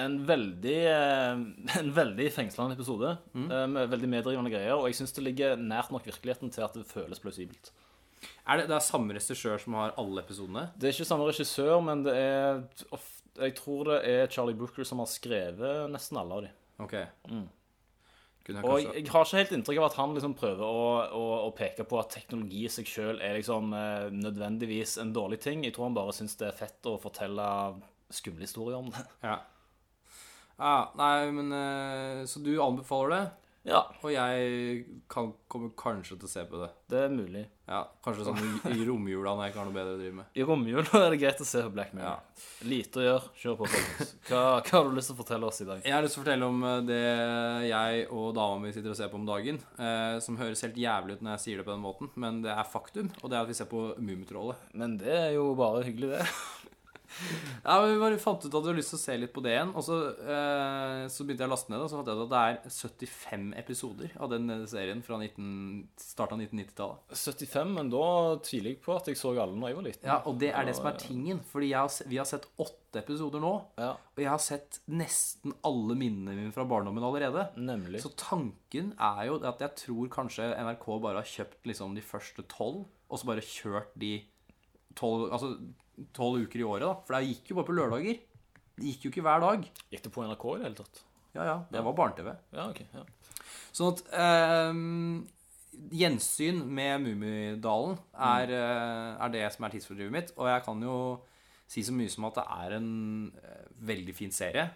[0.03, 1.43] en veldig uh,
[1.83, 3.17] En veldig fengslende episode.
[3.35, 3.49] Mm.
[3.51, 4.77] Uh, med veldig medrivende greier.
[4.79, 7.73] Og jeg syns det ligger nært nok virkeligheten til at det føles plausibelt.
[8.47, 10.69] Er det, det er samme regissør som har alle episodene?
[10.79, 12.63] Det er ikke samme regissør, men det er
[12.95, 16.51] of- Jeg tror det er Charlie Brooker som har skrevet nesten alle av de.
[16.85, 16.97] Ok.
[17.31, 17.47] Mm.
[18.43, 18.67] Kanskje...
[18.67, 21.51] Og jeg, jeg har ikke helt inntrykk av at han liksom prøver å, å, å
[21.55, 25.63] peke på at teknologi i seg sjøl er liksom eh, nødvendigvis en dårlig ting.
[25.63, 27.47] Jeg tror han bare syns det er fett å fortelle
[28.13, 29.05] skumle historier om det.
[29.23, 29.39] Ja.
[30.63, 33.23] Ah, Nei, men eh, Så du anbefaler det?
[33.63, 36.69] Ja, Og jeg kan, kommer kanskje til å se på det.
[36.91, 37.43] det er mulig.
[37.71, 40.33] Ja, Kanskje sånn i, i romjula når jeg ikke har noe bedre å drive med.
[40.35, 42.25] I romjula er det greit å se på Black Mirror.
[42.67, 43.31] Lite å gjøre.
[43.39, 44.11] Kjør på, folkens.
[44.27, 45.85] Hva, hva har du lyst til å fortelle oss i dag?
[45.87, 47.01] Jeg har lyst til å fortelle om eh, det
[47.69, 49.63] jeg og dama mi sitter og ser på om dagen.
[49.79, 52.51] Eh, som høres helt jævlig ut når jeg sier det på den måten, men det
[52.57, 53.13] er faktum.
[53.23, 54.67] Og det er at vi ser på Mummitrollet.
[54.75, 56.27] Men det er jo bare hyggelig, det.
[57.65, 59.43] Ja, men Vi bare fant ut at du hadde lyst til å se litt på
[59.45, 59.71] det igjen.
[59.79, 62.33] Og så, eh, så begynte jeg å laste ned og så fant jeg ut at
[62.33, 67.15] det er 75 episoder av den serien fra 19, starten av 1990-tallet.
[67.23, 68.05] 75, men da
[68.43, 70.09] tviler jeg på at jeg så alle når jeg var liten.
[70.11, 71.43] Ja, Og det er det som er tingen.
[71.53, 73.53] Fordi har, vi har sett åtte episoder nå.
[73.81, 77.47] Ja, Og jeg har sett nesten alle minnene mine fra barndommen allerede.
[77.57, 78.03] nemlig.
[78.03, 82.43] Så tanken er jo at jeg tror kanskje NRK bare har kjøpt liksom de første
[82.51, 84.13] tolv, og så bare kjørt de
[84.99, 85.55] tolv altså,
[86.13, 86.95] uker i året, da.
[87.07, 88.21] For det gikk jo bare på lørdager.
[88.73, 89.67] Det gikk jo ikke hver dag.
[89.93, 91.03] Gikk det på NRK i det hele tatt?
[91.33, 91.57] Ja, ja.
[91.73, 92.33] Det var barne-TV.
[92.57, 93.07] Ja, okay, Ja.
[93.73, 94.81] Sånn at eh,
[95.97, 99.21] Gjensyn med Mummidalen er, mm.
[99.25, 100.33] er det som er tidsfordrivet mitt.
[100.37, 100.97] Og jeg kan jo
[101.73, 102.91] si så mye som at det er en
[103.41, 104.67] eh, veldig fin serie.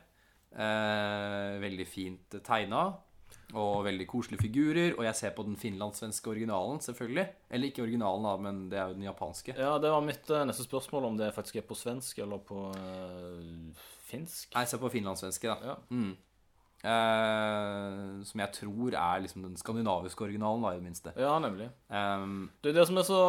[0.56, 2.86] Eh, veldig fint tegna.
[3.54, 4.94] Og veldig koselige figurer.
[4.96, 7.26] Og jeg ser på den finlandssvenske originalen, selvfølgelig.
[7.50, 9.54] Eller ikke originalen, da, men det er jo den japanske.
[9.56, 12.68] ja, det var mitt eh, neste spørsmål, om det faktisk er på svensk eller på
[12.74, 14.54] øh, finsk.
[14.54, 15.74] Nei, jeg ser på finlandssvenske, da.
[15.74, 15.76] Ja.
[15.90, 16.16] Mm.
[16.86, 21.12] Uh, som jeg tror er liksom den skandinaviske originalen, da, i det minste.
[21.18, 21.70] Ja, nemlig.
[21.88, 23.20] Um, Det er det som er så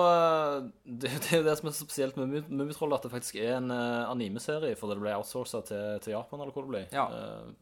[1.01, 4.10] Det, er det som er så spesielt med Mummitrollet, at det faktisk er en uh,
[4.12, 6.84] animeserie, fordi det ble outsourca til, til Japan, eller hvor det ble.
[6.91, 7.08] Ja.
[7.08, 7.56] Så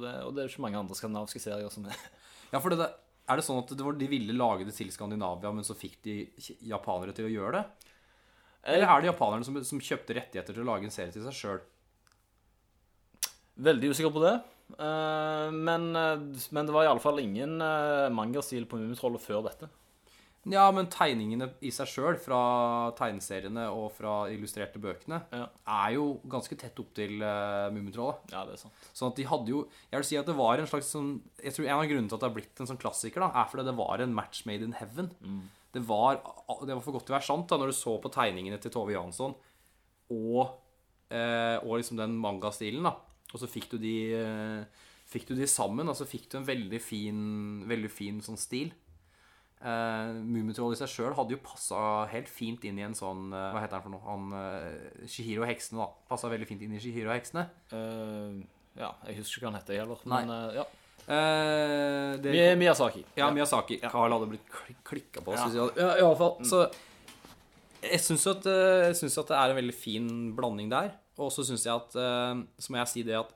[0.00, 1.98] det, og det er jo ikke mange andre skandinaviske serier som er
[2.54, 2.94] Ja, for det, der-
[3.24, 5.94] er det sånn at det var, de ville lage det til Skandinavia, men så fikk
[6.04, 6.16] de
[6.68, 7.92] japanere til å gjøre det?
[8.74, 11.36] Eller er det japanerne som, som kjøpte rettigheter til å lage en serie til seg
[11.38, 11.62] sjøl?
[13.64, 14.34] Veldig usikker på det.
[14.76, 16.24] Eh, men, eh,
[16.56, 19.68] men det var iallfall ingen uh, mangastil på Mummitrollet før dette.
[20.52, 22.38] Ja, men tegningene i seg sjøl, fra
[22.98, 25.46] tegneseriene og fra illustrerte bøkene, Ja.
[25.66, 28.26] er jo ganske tett opp til uh, Mummitrollet.
[28.34, 28.74] Ja, det er sant.
[28.92, 31.54] Sånn at de hadde jo Jeg vil si at det var en slags sånn Jeg
[31.56, 33.64] tror en av grunnene til at det har blitt en sånn klassiker, da, er fordi
[33.70, 35.08] det var en match made in heaven.
[35.72, 36.20] Det, var,
[36.66, 38.70] det var for godt til å være sant da når du så på tegningene til
[38.74, 39.32] Tove Jansson
[40.12, 40.52] og,
[41.10, 42.92] eh, og liksom den mangastilen, da.
[43.32, 46.46] Og så fikk du de eh, Fikk du de sammen, og så fikk du en
[46.46, 47.18] veldig fin,
[47.68, 48.70] veldig fin sånn stil.
[49.64, 51.78] Uh, Mummitroll i seg sjøl hadde jo passa
[52.10, 54.04] helt fint inn i en sånn uh, Hva heter han for noe?
[54.04, 55.86] Han uh, Shihiro Heksene, da.
[56.10, 57.46] Passa veldig fint inn i Shihiro Heksene.
[57.72, 58.42] Uh,
[58.76, 60.00] ja, jeg husker ikke hva han heter heller.
[60.10, 60.64] Men eh, ja.
[61.04, 63.04] Eh, det, Miyazaki.
[63.16, 63.76] ja, Miyazaki.
[63.86, 65.32] Carl hadde blitt kl klikka på.
[65.36, 65.44] Ja.
[65.46, 66.36] hadde- Ja, i alle fall.
[66.48, 66.64] Så
[67.84, 70.92] jeg syns at, eh, jeg synes at det er en veldig fin blanding der.
[71.22, 73.30] Og så syns jeg at eh, Så må jeg si det at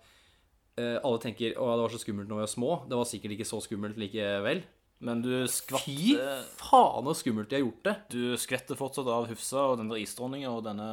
[0.79, 2.73] eh, alle tenker å, det var så skummelt når vi var små.
[2.88, 4.64] Det var sikkert ikke så skummelt likevel.
[5.05, 7.95] Men du skvatt Fy eh, faen så skummelt de har gjort det.
[8.11, 10.89] Du skvetter fortsatt av Hufsa og den der isdronninga og denne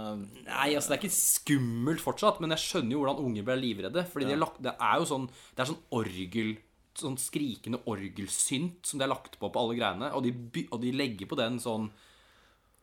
[0.46, 4.06] Nei, altså det er ikke skummelt fortsatt, men jeg skjønner jo hvordan unger ble livredde.
[4.12, 6.56] Fordi de har lagt, det er jo sånn Det er sånn orgel
[6.96, 10.14] Sånn skrikende orgelsynt som de har lagt på på alle greiene.
[10.16, 10.32] Og de,
[10.70, 11.90] og de legger på den sånn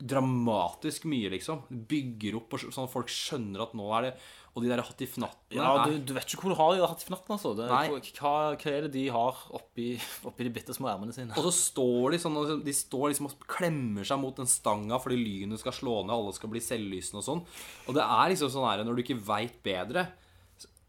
[0.03, 1.63] dramatisk mye, liksom.
[1.89, 4.13] Bygger opp og sånn at folk skjønner at nå er det
[4.53, 7.53] Og de der hattifnattene Ja, du, du vet ikke hvor du har de hattifnattene, altså.
[7.57, 9.87] Det, hva, hva er det de har oppi,
[10.29, 11.33] oppi de bitte små ermene sine?
[11.33, 12.37] Og så står de sånn
[12.67, 16.37] De står liksom og klemmer seg mot den stanga fordi lynet skal slå ned, alle
[16.37, 17.41] skal bli selvlysende og sånn.
[17.88, 20.11] Og det er liksom sånn her når du ikke veit bedre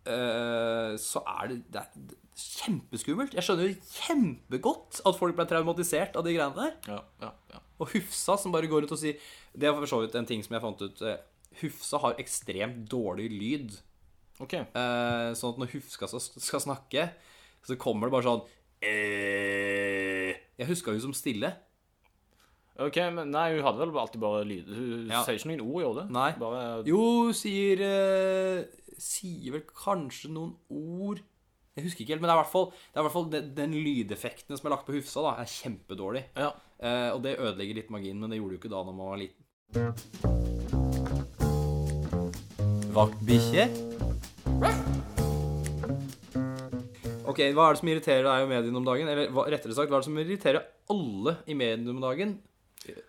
[0.10, 3.36] eh, så er det, det er kjempeskummelt.
[3.38, 6.74] Jeg skjønner jo kjempegodt at folk ble traumatisert av de greiene der.
[6.90, 7.62] Ja, ja, ja.
[7.82, 9.18] Og Hufsa som bare går ut og sier
[9.54, 11.02] Det er for så vidt en ting som jeg fant ut.
[11.62, 13.76] Hufsa har ekstremt dårlig lyd.
[14.42, 14.54] OK.
[14.58, 17.08] Eh, sånn at når Hufsa skal, snakke,
[17.64, 18.42] så kommer det bare sånn
[18.84, 21.54] eh, Jeg huska hun som stille.
[22.82, 24.66] Ok, men Nei, hun hadde vel alltid bare lyd.
[24.74, 25.22] Hun Ja.
[25.24, 26.12] sier ikke noen ord, gjør hun?
[26.16, 26.32] Nei.
[26.42, 28.64] Bare Jo, sier eh,
[28.98, 31.22] Sier vel kanskje noen ord
[31.78, 33.54] Jeg husker ikke helt, men det er i hvert fall, det er hvert fall den,
[33.58, 36.26] den lydeffekten som er lagt på Hufsa, da, er kjempedårlig.
[36.38, 36.52] Ja.
[36.80, 39.10] Eh, og det ødelegger litt magien, men det gjorde det jo ikke da når man
[39.10, 40.63] var liten.
[42.94, 43.64] Vaktbikkje?
[47.26, 49.10] Ok, hva er det som irriterer deg og mediene om dagen?
[49.10, 52.36] Eller hva, rettere sagt, hva er det som irriterer alle i mediene om dagen?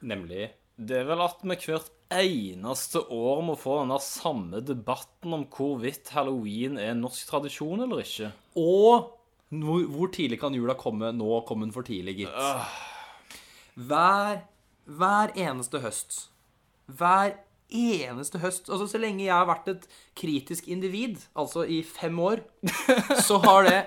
[0.06, 0.46] Nemlig
[0.78, 5.44] Det er vel at vi hvert eneste år må få den der samme debatten om
[5.52, 8.32] hvorvidt halloween er norsk tradisjon eller ikke.
[8.56, 9.10] Og
[9.52, 11.12] hvor, hvor tidlig kan jula komme?
[11.12, 12.78] Nå kom den for tidlig, gitt.
[13.76, 14.46] Hver,
[14.88, 16.22] hver eneste høst.
[16.88, 17.36] Hver
[17.70, 18.68] eneste høst.
[18.68, 22.44] Altså Så lenge jeg har vært et kritisk individ, altså i fem år,
[23.28, 23.78] så har det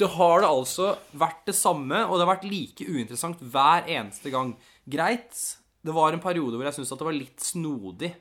[0.00, 4.32] Så har det altså vært det samme, og det har vært like uinteressant hver eneste
[4.32, 4.54] gang.
[4.88, 5.36] Greit,
[5.84, 8.14] det var en periode hvor jeg syntes at det var litt snodig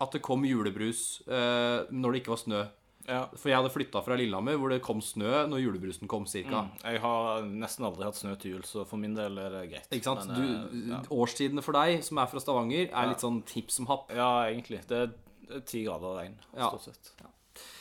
[0.00, 2.62] at det kom julebrus uh, når det ikke var snø.
[3.08, 3.24] Ja.
[3.34, 6.66] For jeg hadde flytta fra Lillehammer, hvor det kom snø når julebrusen kom, cirka.
[6.84, 9.88] Jeg har nesten aldri hatt snø til jul, så for min del er det greit.
[9.90, 10.28] Ikke sant?
[10.28, 11.00] Men, Du, eh, ja.
[11.10, 14.10] Årstidene for deg, som er fra Stavanger, er litt sånn tips som happ.
[14.14, 14.86] ja, egentlig.
[14.86, 16.68] Det er- ti grader regn, Ja.
[16.70, 17.10] stort sett.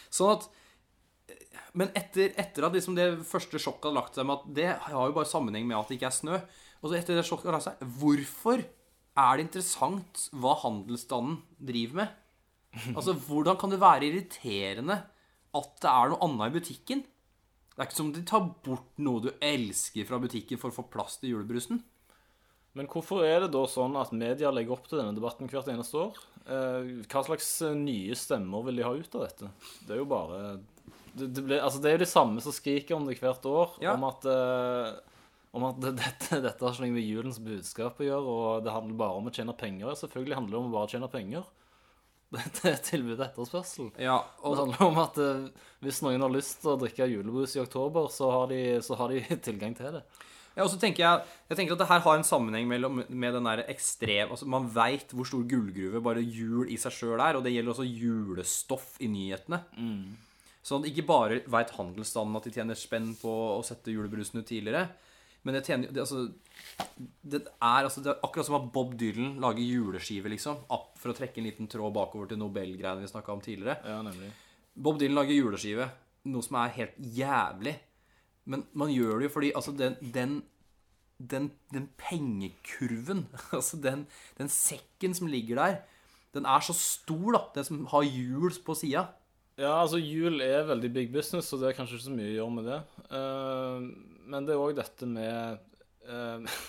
[0.10, 0.48] Sånn at
[1.76, 5.08] Men etter, etter at liksom det første sjokket hadde lagt seg med at det har
[5.08, 6.42] jo bare sammenheng med at det ikke er snø
[6.82, 8.66] Og så etter det sjokket hadde lagt seg Hvorfor
[9.16, 12.10] er det interessant hva handelsstanden driver med?
[12.98, 15.00] Altså, hvordan kan det være irriterende
[15.58, 17.00] at det er noe annet i butikken?
[17.74, 20.76] Det er ikke som om de tar bort noe du elsker fra butikken for å
[20.76, 21.80] få plass til julebrusen.
[22.78, 25.98] Men hvorfor er det da sånn at media legger opp til denne debatten hvert eneste
[25.98, 26.20] år?
[26.46, 29.50] Eh, Hva slags eh, nye stemmer vil de ha ut av dette?
[29.88, 30.42] Det er jo bare
[31.16, 33.74] Det, det, blir, altså det er jo de samme som skriker om det hvert år,
[33.82, 33.96] Ja.
[33.98, 34.92] om at eh,
[35.58, 39.00] om at dette, dette har ikke noe med julens budskap å gjøre, og det handler
[39.02, 39.96] bare om å tjene penger.
[39.98, 41.48] Selvfølgelig handler det om å bare tjene penger.
[42.70, 43.92] Er tilbud og etterspørsel.
[43.98, 45.46] Ja, Det handler om at eh,
[45.82, 49.14] hvis noen har lyst til å drikke julebrus i oktober, så har de, så har
[49.16, 50.04] de tilgang til det.
[50.56, 53.36] Ja, og så tenker jeg, jeg tenker at det her har en sammenheng mellom, med
[53.38, 57.38] den der ekstrem altså Man veit hvor stor gullgruve bare jul i seg sjøl er,
[57.38, 59.62] og det gjelder også julestoff i nyhetene.
[60.66, 64.50] Sånn at ikke bare veit handelsstanden at de tjener spenn på å sette julebrusen ut
[64.50, 64.90] tidligere,
[65.44, 66.26] men det tjener det, altså,
[67.24, 70.66] det er altså det er akkurat som at Bob Dylan lager juleskive, liksom.
[70.76, 73.80] Opp for å trekke en liten tråd bakover til Nobel-greiene vi snakka om tidligere.
[73.88, 74.34] Ja, nemlig.
[74.76, 75.88] Bob Dylan lager juleskive,
[76.30, 77.78] noe som er helt jævlig.
[78.50, 80.36] Men man gjør det jo fordi altså den, den,
[81.20, 84.08] den, den pengekurven, altså den,
[84.40, 85.80] den sekken som ligger der,
[86.36, 87.42] den er så stor, da.
[87.56, 89.08] Den som har hjul på sida.
[89.60, 92.36] Ja, altså jul er veldig big business, og det er kanskje ikke så mye å
[92.38, 92.80] gjøre med det.
[93.18, 93.88] Eh,
[94.30, 95.60] men det er òg dette med
[96.10, 96.60] uh,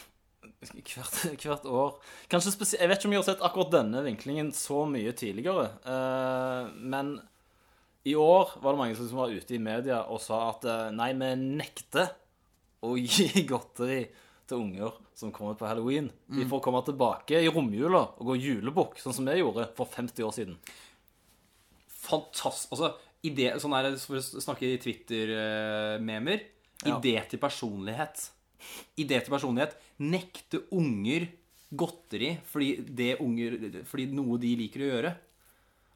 [0.95, 1.99] hvert, hvert år
[2.33, 5.69] Kanskje spesielt Jeg vet ikke om jeg har sett akkurat denne vinklingen så mye tidligere.
[5.85, 7.19] uh, men
[8.09, 11.11] i år var det mange som var ute i media og sa at eh, nei,
[11.13, 12.15] vi nekter
[12.87, 14.07] å gi godteri
[14.49, 16.09] til unger som kommer på halloween.
[16.33, 20.27] De får komme tilbake i romjula og gå julebukk, sånn som vi gjorde for 50
[20.27, 20.57] år siden.
[22.01, 22.73] Fantastisk.
[22.73, 22.95] Altså,
[23.29, 26.49] idé, sånn er det, for å snakke i Twitter-memer.
[26.85, 26.97] Ja.
[26.97, 28.31] Idé til personlighet.
[29.01, 29.77] Idé til personlighet.
[30.01, 31.29] Nekte unger
[31.71, 35.13] godteri fordi, det unger, fordi noe de liker å gjøre.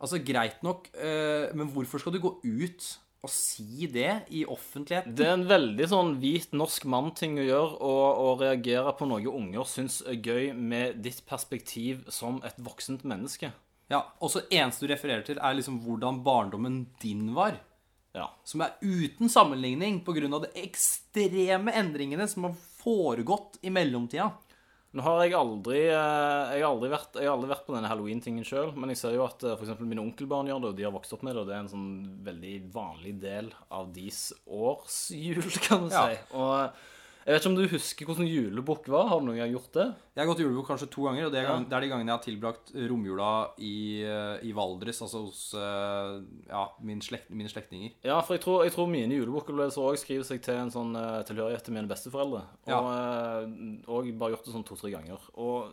[0.05, 2.91] Altså, greit nok, eh, men hvorfor skal du gå ut
[3.25, 5.15] og si det i offentligheten?
[5.17, 9.65] Det er en veldig sånn hvit norsk mann-ting å gjøre, å reagere på noe unger
[9.71, 13.55] syns er gøy med ditt perspektiv som et voksent menneske.
[13.93, 17.59] Ja, Og så eneste du refererer til, er liksom hvordan barndommen din var.
[18.15, 18.29] Ja.
[18.47, 20.29] Som er uten sammenligning pga.
[20.47, 24.31] de ekstreme endringene som har foregått i mellomtida.
[24.95, 27.89] Nå har jeg aldri, eh, jeg har aldri, vært, jeg har aldri vært på denne
[27.91, 29.57] halloween-tingen sjøl, men jeg ser jo at f.eks.
[29.59, 31.57] for eksempel mine onkelbarn gjør det, og de har vokst opp med det, og det
[31.57, 31.89] er en sånn
[32.23, 36.07] veldig vanlig del av deres årsjul, kan du Ja.
[36.07, 36.21] si.
[36.39, 36.71] Og
[37.25, 39.07] jeg vet ikke om du husker hvordan julebukk var?
[39.09, 39.87] Har du noen gang gjort det?
[40.13, 41.57] Jeg har gått julebukk kanskje to ganger, og det er, Ja.
[41.81, 47.01] de gangene jeg har tilbrakt romjula i, eh, i Valdres, altså hos eh, ja, min
[47.01, 47.95] slekt, mine slektninger.
[48.05, 51.23] Ja, for jeg tror, jeg tror mine julebukopplevelser òg skriver seg til en sånn eh,
[51.25, 52.45] tilhørighet til mine besteforeldre.
[52.67, 52.81] Og, ja.
[53.89, 55.19] og bare gjort det sånn to-tre ganger.
[55.41, 55.73] Og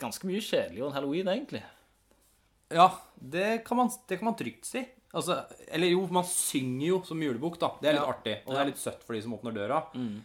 [0.00, 1.62] ganske mye kjedeligere enn halloween, egentlig.
[2.72, 2.88] Ja,
[3.20, 4.82] det kan man, det kan man trygt si.
[5.16, 5.38] Altså,
[5.72, 7.70] eller jo, man synger jo som julebukk, da.
[7.80, 8.12] Det er litt Ja.
[8.12, 8.36] artig.
[8.46, 9.80] Og det er litt søtt for de som åpner døra.
[9.96, 10.20] Mm.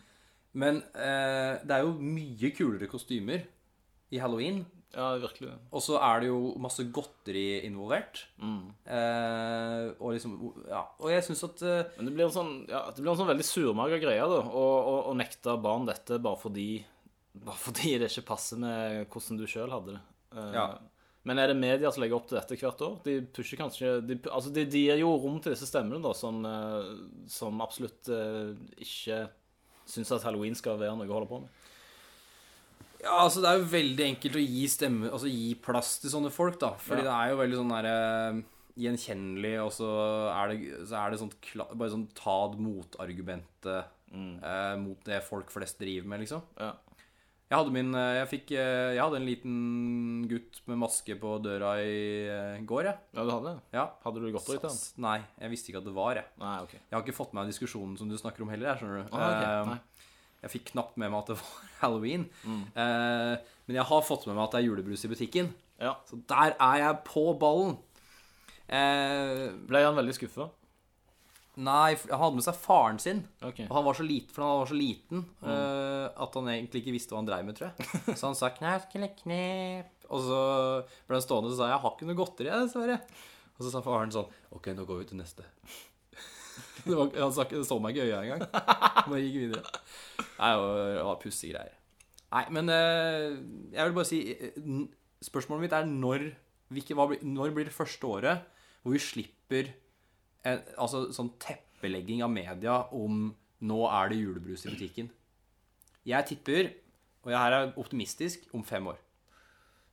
[0.62, 3.46] Men eh, det er jo mye kulere kostymer
[4.12, 4.66] i halloween.
[4.92, 5.54] Ja, virkelig.
[5.72, 8.26] Og så er det jo masse godteri involvert.
[8.44, 8.74] Mm.
[8.86, 10.34] Eh, og liksom
[10.68, 10.82] Ja.
[11.00, 13.32] Og jeg syns at eh, Men det blir en sånn, ja, det blir en sånn
[13.32, 14.42] veldig surmaga greie, da.
[14.44, 16.84] Å, å, å nekte barn dette bare fordi
[17.32, 20.02] Bare fordi det ikke passer med hvordan du sjøl hadde det.
[20.36, 20.66] Eh, Ja.
[21.28, 22.96] Men er det media som legger opp til dette hvert år?
[23.06, 26.40] De pusher kanskje De, altså de, de gir jo rom til disse stemmene, da, som,
[26.50, 26.88] eh,
[27.30, 29.26] som absolutt eh, ikke
[29.92, 31.60] syns at halloween skal være noe å holde på med.
[33.02, 36.30] Ja, altså Det er jo veldig enkelt å gi stemme Altså gi plass til sånne
[36.34, 36.76] folk, da.
[36.78, 37.08] Fordi Ja.
[37.08, 37.96] det er jo veldig sånn derre
[38.82, 39.90] gjenkjennelig, og så
[40.32, 41.36] er det, så er det sånt
[41.76, 44.36] bare sånn ta motargumentet mm.
[44.40, 46.46] eh, mot det folk flest driver med, liksom.
[46.58, 46.72] Ja.
[47.52, 49.56] Jeg hadde min eh, Jeg fikk eh, Jeg hadde en liten
[50.32, 51.96] gutt med maske på døra i
[52.32, 52.98] eh, går, jeg.
[53.18, 53.56] ja, du hadde det?
[53.76, 53.84] Ja.
[54.06, 54.72] Hadde du gått han?
[54.72, 56.30] S- Nei, jeg visste ikke at det var, jeg.
[56.40, 56.78] Nei, OK.
[56.80, 59.12] Jeg har ikke fått med meg diskusjonen som du snakker om heller, jeg, skjønner du.
[59.20, 59.44] Ah, ok.
[59.44, 60.08] Eh, Nei.
[60.46, 62.24] jeg fikk knapt med meg at det var halloween.
[62.48, 62.64] Mm.
[62.72, 63.36] Eh,
[63.68, 65.52] men jeg har fått med meg at det er julebrus i butikken.
[65.84, 65.98] Ja.
[66.08, 67.76] Så der er jeg på ballen.
[68.72, 70.48] Eh, Ble han veldig skuffa?
[71.58, 73.24] Nei, han hadde med seg faren sin.
[73.44, 73.66] Okay.
[73.68, 75.50] Og han var så liten, for han var så liten Mm.
[75.50, 77.90] uh, at han egentlig ikke visste hva han dreiv med, tror jeg.
[78.20, 79.92] Så han sa 'knep, knep, knep'.
[80.12, 80.40] Og så
[81.08, 83.02] ble han stående og sa 'jeg har ikke noe godteri, jeg, dessverre'.
[83.60, 85.44] Og så sa faren sånn 'OK, nå går vi til neste'.
[86.86, 88.42] Det var, han sa så meg ikke i øya engang.
[89.06, 89.64] Bare gikk videre.
[90.40, 91.76] Nei, det var- pussige greier.
[92.32, 93.38] Nei, men uh,
[93.76, 94.88] jeg vil bare si eh,
[95.22, 96.32] Spørsmålet mitt er når,
[96.72, 98.42] hvilke, blir- når blir det første året
[98.82, 99.68] hvor vi slipper
[100.48, 103.30] en, altså sånn teppelegging av media om
[103.62, 105.10] nå er det julebrus i butikken?
[106.08, 106.72] Jeg tipper,
[107.26, 109.02] og jeg her er optimistisk, om fem år.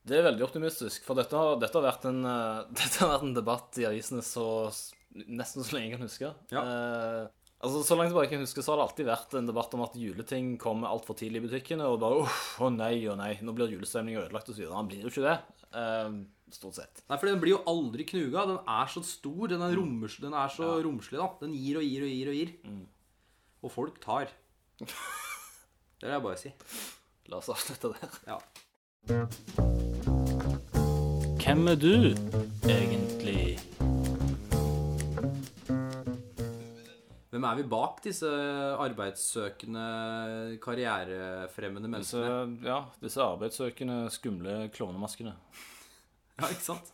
[0.08, 3.26] Det er veldig optimistisk, for dette har, dette har, vært, en, eh, dette har vært
[3.28, 4.46] en debatt i avisene så
[5.26, 6.30] nesten så lenge jeg kan huske.
[6.54, 6.62] Ja.
[6.62, 9.76] Eh, altså, Så langt tilbake jeg kan huske, så har det alltid vært en debatt
[9.76, 13.34] om at juleting kommer altfor tidlig i butikkene, og bare uff, å nei, å nei,
[13.44, 14.76] nå blir julestemninga ødelagt videre.
[14.78, 15.36] Han blir jo ikke det,
[16.54, 17.02] stort sett.
[17.08, 18.46] Nei, for den blir jo aldri knuga.
[18.48, 21.28] Den er så stor, den er, rommers, den er så romslig, da.
[21.42, 22.54] Den gir og gir og gir og gir.
[23.62, 24.32] Og folk tar.
[25.98, 26.52] Det vil jeg bare si.
[27.28, 28.20] La oss avslutte der.
[28.30, 28.38] Ja.
[31.42, 31.92] Hvem er du,
[32.68, 33.58] egentlig?
[37.38, 38.26] Hvem er vi bak disse
[38.82, 39.82] arbeidssøkende,
[40.64, 42.66] karrierefremmende Disse, menneskene?
[42.66, 45.34] ja, disse arbeidssøkende, skumle klovnemaskene.
[46.38, 46.90] Ja, ikke sant?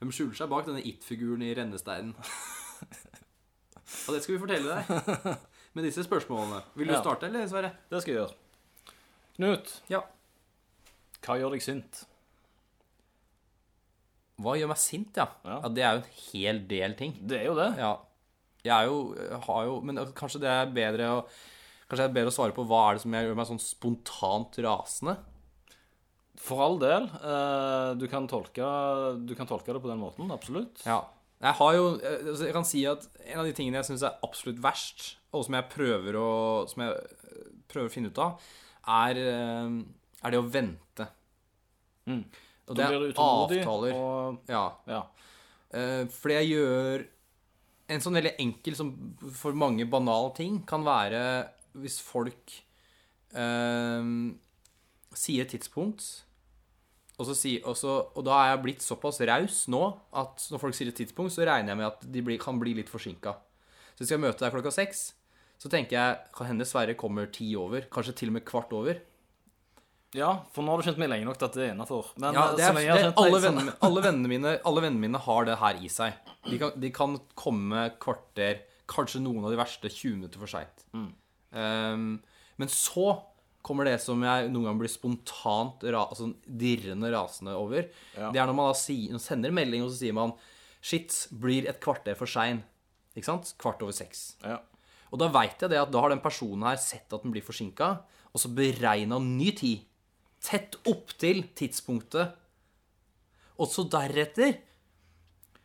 [0.00, 2.12] Hvem skjuler seg bak denne it-figuren i rennesteinen?
[2.14, 5.38] Og det skal vi fortelle deg
[5.74, 6.60] med disse spørsmålene.
[6.78, 7.00] Vil du Ja.
[7.02, 7.70] starte, eller, Sverre?
[7.90, 8.94] Det skal jeg gjøre.
[9.38, 10.00] Knut, Ja.
[11.26, 12.04] hva gjør deg sint?
[14.42, 15.28] Hva gjør meg sint, ja?
[15.46, 15.60] Ja.
[15.62, 15.68] ja?
[15.70, 17.14] Det er jo en hel del ting.
[17.22, 17.68] Det er jo det.
[17.78, 17.92] Ja.
[18.64, 18.98] Jeg er jo,
[19.46, 21.18] har jo Men kanskje det er bedre å
[21.84, 24.56] Kanskje det er bedre å svare på hva er det som gjør meg sånn spontant
[24.64, 25.18] rasende?
[26.40, 27.04] For all del.
[27.20, 28.64] eh, du, kan tolke,
[29.28, 30.80] du kan tolke det på den måten, absolutt.
[30.88, 31.02] Ja.
[31.44, 34.06] Jeg har jo eh, altså, Jeg kan si at en av de tingene jeg syns
[34.08, 35.04] er absolutt verst,
[35.36, 36.28] og som jeg prøver å
[36.72, 38.48] Som jeg eh, prøver å finne ut av,
[39.04, 39.78] er, eh,
[40.24, 41.08] er det å vente.
[42.08, 42.22] Mm.
[42.64, 43.92] Og det er avtaler.
[43.92, 44.66] Og, Ja.
[44.88, 45.02] ja.
[45.74, 47.06] Eh, fordi jeg gjør
[47.92, 48.92] En sånn veldig enkel, som
[49.36, 51.20] for mange banal ting, kan være
[51.82, 52.54] hvis folk
[53.36, 54.06] eh,
[55.18, 56.06] sier et tidspunkt,
[57.14, 59.82] og, si, og, så, og da er jeg blitt såpass raus nå
[60.18, 62.72] at når folk sier et tidspunkt, så regner jeg med at de blir, kan bli
[62.74, 63.36] litt forsinka.
[63.94, 65.12] Så hvis jeg møter deg klokka seks,
[65.60, 68.98] så tenker jeg kan hende Sverre kommer ti over, kanskje til og med kvart over.
[70.14, 72.12] Ja, for nå har du kjent meg lenge nok til at det er innafor.
[72.22, 75.58] Men Ja, eh, det er, det, alle, alle, vennene mine, alle vennene mine har det
[75.58, 76.14] her i seg.
[76.46, 80.84] De kan, de kan komme kvarter, kanskje noen av de verste 20 minutter for seint.
[80.94, 81.08] Mm.
[81.54, 82.10] Um,
[82.60, 83.16] men så
[83.64, 87.88] kommer det som jeg noen ganger blir spontant ra, altså dirrende rasende over.
[88.14, 88.28] Ja.
[88.30, 90.36] Det er når man da sier, sender en melding, og så sier man
[90.84, 92.58] Shit, blir et kvarter for sein.
[93.16, 93.54] Ikke sant?
[93.56, 94.34] Kvart over seks.
[94.44, 94.58] Ja.
[95.08, 97.44] Og da veit jeg det at da har den personen her sett at den blir
[97.46, 97.88] forsinka,
[98.34, 99.86] og så beregna ny tid.
[100.44, 102.36] Tett opptil tidspunktet.
[103.60, 104.58] Og så deretter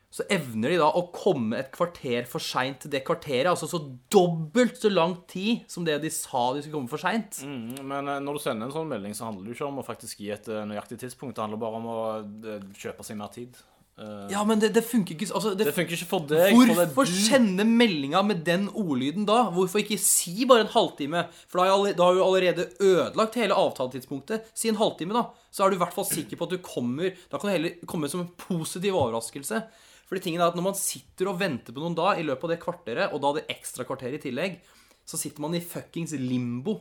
[0.10, 3.52] så evner de da å komme et kvarter for seint til det kvarteret.
[3.52, 3.78] Altså så
[4.10, 7.44] dobbelt så lang tid som det de sa de skulle komme for seint.
[7.46, 9.84] Mm, men eh, når du sender en sånn melding, så handler det jo ikke om
[9.84, 11.38] å faktisk gi et eh, nøyaktig tidspunkt.
[11.38, 13.62] Det handler bare om å eh, kjøpe seg mer tid.
[14.00, 16.54] Eh, Ja, men det, det funker ikke altså, det, det funker ikke for deg.
[16.56, 19.50] for det Hvorfor du- sende meldinga med den ordlyden da?
[19.52, 21.26] Hvorfor ikke si bare en halvtime?
[21.52, 24.46] For da har, da har du allerede ødelagt hele avtaletidspunktet.
[24.56, 25.26] Si en halvtime, da.
[25.52, 27.86] Så er du i hvert fall sikker på at du kommer Da kan det heller
[27.90, 29.64] komme som en positiv overraskelse.
[30.10, 32.50] Fordi tingen er at Når man sitter og venter på noen da i løpet av
[32.56, 34.60] det kvarteret, og da det ekstra kvarteret i tillegg,
[35.06, 36.80] så sitter man i fuckings limbo.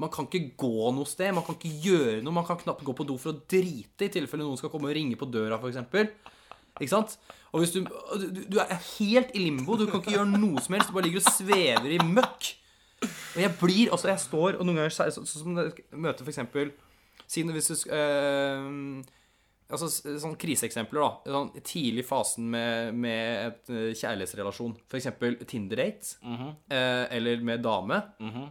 [0.00, 2.32] Man kan ikke gå noe sted, man kan ikke gjøre noe.
[2.34, 4.94] Man kan knapt gå på do for å drite i tilfelle noen skal komme og
[4.96, 5.76] ringe på døra, f.eks.
[6.80, 7.18] Ikke sant?
[7.52, 10.74] Og hvis du, du, du er helt i limbo, du kan ikke gjøre noe som
[10.74, 10.88] helst.
[10.90, 12.50] Du bare ligger og svever i møkk.
[13.04, 16.20] Og jeg blir Altså, jeg står og noen ganger så- så- Sånn som jeg møter
[16.24, 16.72] for eksempel
[17.26, 18.66] Siden hvis du eh,
[19.70, 19.88] Altså
[20.20, 21.32] sånn kriseeksempler, da.
[21.36, 24.76] Sånn tidlig fasen med, med et eh, kjærlighetsrelasjon.
[24.98, 26.16] Eksempel Tinder-date.
[26.70, 28.00] eh, eller med dame.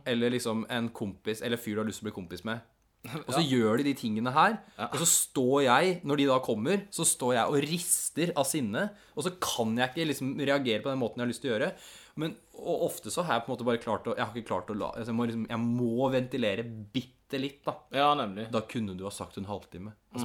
[0.06, 2.62] Eller liksom en kompis Eller fyr du har lyst til å bli kompis med.
[3.28, 4.58] Og så gjør de de tingene her.
[4.90, 8.90] Og så står jeg, når de da kommer, så står jeg og rister av sinne.
[9.16, 11.56] Og så kan jeg ikke liksom reagere på den måten jeg har lyst til å
[11.56, 11.72] gjøre.
[12.20, 14.50] Men og ofte så har jeg på en måte bare klart å Jeg har ikke
[14.50, 17.76] klart å la altså Jeg må, liksom, jeg må ventilere bitte litt, da.
[17.94, 18.48] Ja, nemlig.
[18.52, 19.94] Da kunne du ha sagt en halvtime.
[20.16, 20.24] Og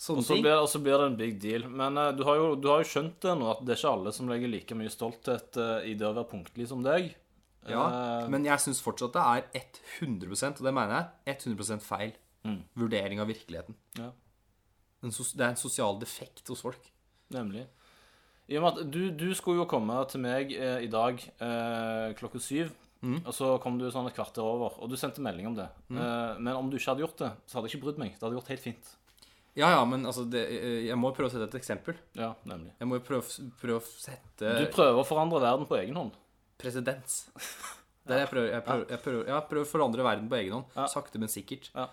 [0.00, 0.42] så Sånne ting.
[0.46, 1.66] blir, og så blir det en big deal.
[1.68, 3.90] Men uh, du, har jo, du har jo skjønt det nå, at det er ikke
[3.98, 7.10] alle som legger like mye stolthet uh, i det å være punktlig som deg.
[7.68, 7.82] Ja,
[8.22, 9.20] uh, men jeg syns fortsatt det
[9.60, 9.66] er
[10.00, 10.94] 100 og det mener
[11.26, 12.14] jeg, 100% feil
[12.78, 13.74] vurdering av virkeligheten.
[13.98, 14.08] ja,
[15.04, 16.80] En sos- Det er en sosial defekt hos folk.
[17.28, 17.66] nemlig.
[18.48, 22.14] I og med at du, du skulle jo komme til meg eh, i dag eh,
[22.18, 22.72] klokka syv.
[23.00, 25.68] Og så kom du sånn et kvarter over, og du sendte melding om det.
[25.90, 28.16] Eh, men om du ikke hadde gjort det, så hadde jeg ikke brydd meg.
[28.16, 28.90] Det hadde gått helt fint.
[29.58, 30.44] Ja, ja, men altså det,
[30.86, 31.96] Jeg må prøve å sette et eksempel.
[32.14, 32.70] Ja, nemlig.
[32.78, 36.18] Jeg må jo prøve, prøve å sette Du prøver å forandre verden på egen hånd.
[36.60, 37.24] presedens.
[38.10, 40.70] Det jeg prøver, jeg prøver, jeg prøver, ja, prøver å forandre verden på egen hånd.
[40.74, 40.86] Ja.
[40.90, 41.68] Sakte, men sikkert.
[41.76, 41.84] Ja.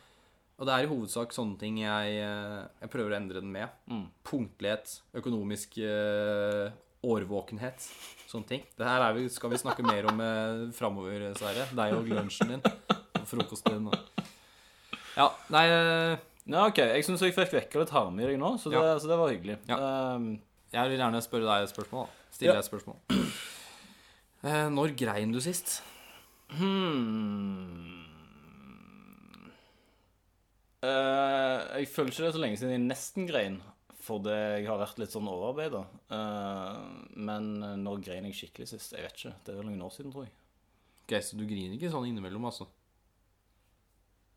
[0.57, 3.73] Og det er i hovedsak sånne ting jeg, eh, jeg prøver å endre den med.
[3.91, 4.05] Mm.
[4.25, 6.71] Punktlighet, økonomisk eh,
[7.05, 7.83] årvåkenhet,
[8.27, 8.63] sånne ting.
[8.77, 11.67] Det her er vi, skal vi snakke mer om eh, framover, Sverre.
[11.77, 12.63] Deg og lunsjen din.
[12.63, 13.88] Og frokosten din.
[13.91, 14.23] Og.
[15.17, 16.77] Ja, nei eh, Ja, OK.
[16.79, 18.97] Jeg syns jeg fikk vekka litt harme i deg nå, så det, Ja.
[18.99, 19.57] så det var hyggelig.
[19.67, 19.77] Ja.
[20.15, 20.39] Um,
[20.73, 22.07] Jeg vil gjerne spørre deg et spørsmål.
[22.31, 22.57] Stille Ja.
[22.57, 22.97] deg et spørsmål.
[24.43, 25.81] Eh, når grein du sist?
[26.51, 27.93] hmm.
[30.83, 33.55] Uh, jeg føler ikke det er så lenge siden jeg nesten grein,
[34.07, 35.83] fordi jeg har vært litt sånn overarbeida.
[37.15, 37.47] men
[37.83, 38.95] når grein jeg skikkelig sist?
[38.95, 39.35] Jeg vet ikke.
[39.43, 40.33] Det er vel noen år siden, tror jeg.
[41.07, 42.67] Ok, Så du griner ikke sånn innimellom, altså?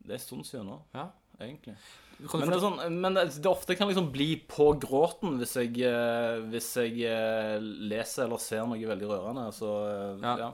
[0.00, 1.08] Det er en stund siden nå, Ja.
[1.40, 1.74] egentlig.
[2.20, 5.72] Men det, er sånn, men det, det ofte kan liksom bli på gråten hvis jeg,
[5.88, 9.46] eh, hvis jeg eh, leser eller ser noe veldig rørende.
[9.56, 10.34] Så eh, Ja.
[10.44, 10.50] ja.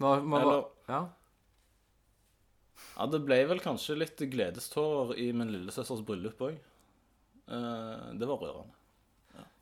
[0.00, 0.40] Nå, hva?
[0.40, 1.00] Eller, Ja.
[2.96, 6.56] ja, det ble vel kanskje litt gledestårer i min lillesøsters bryllup òg.
[7.50, 8.76] Det var rørende.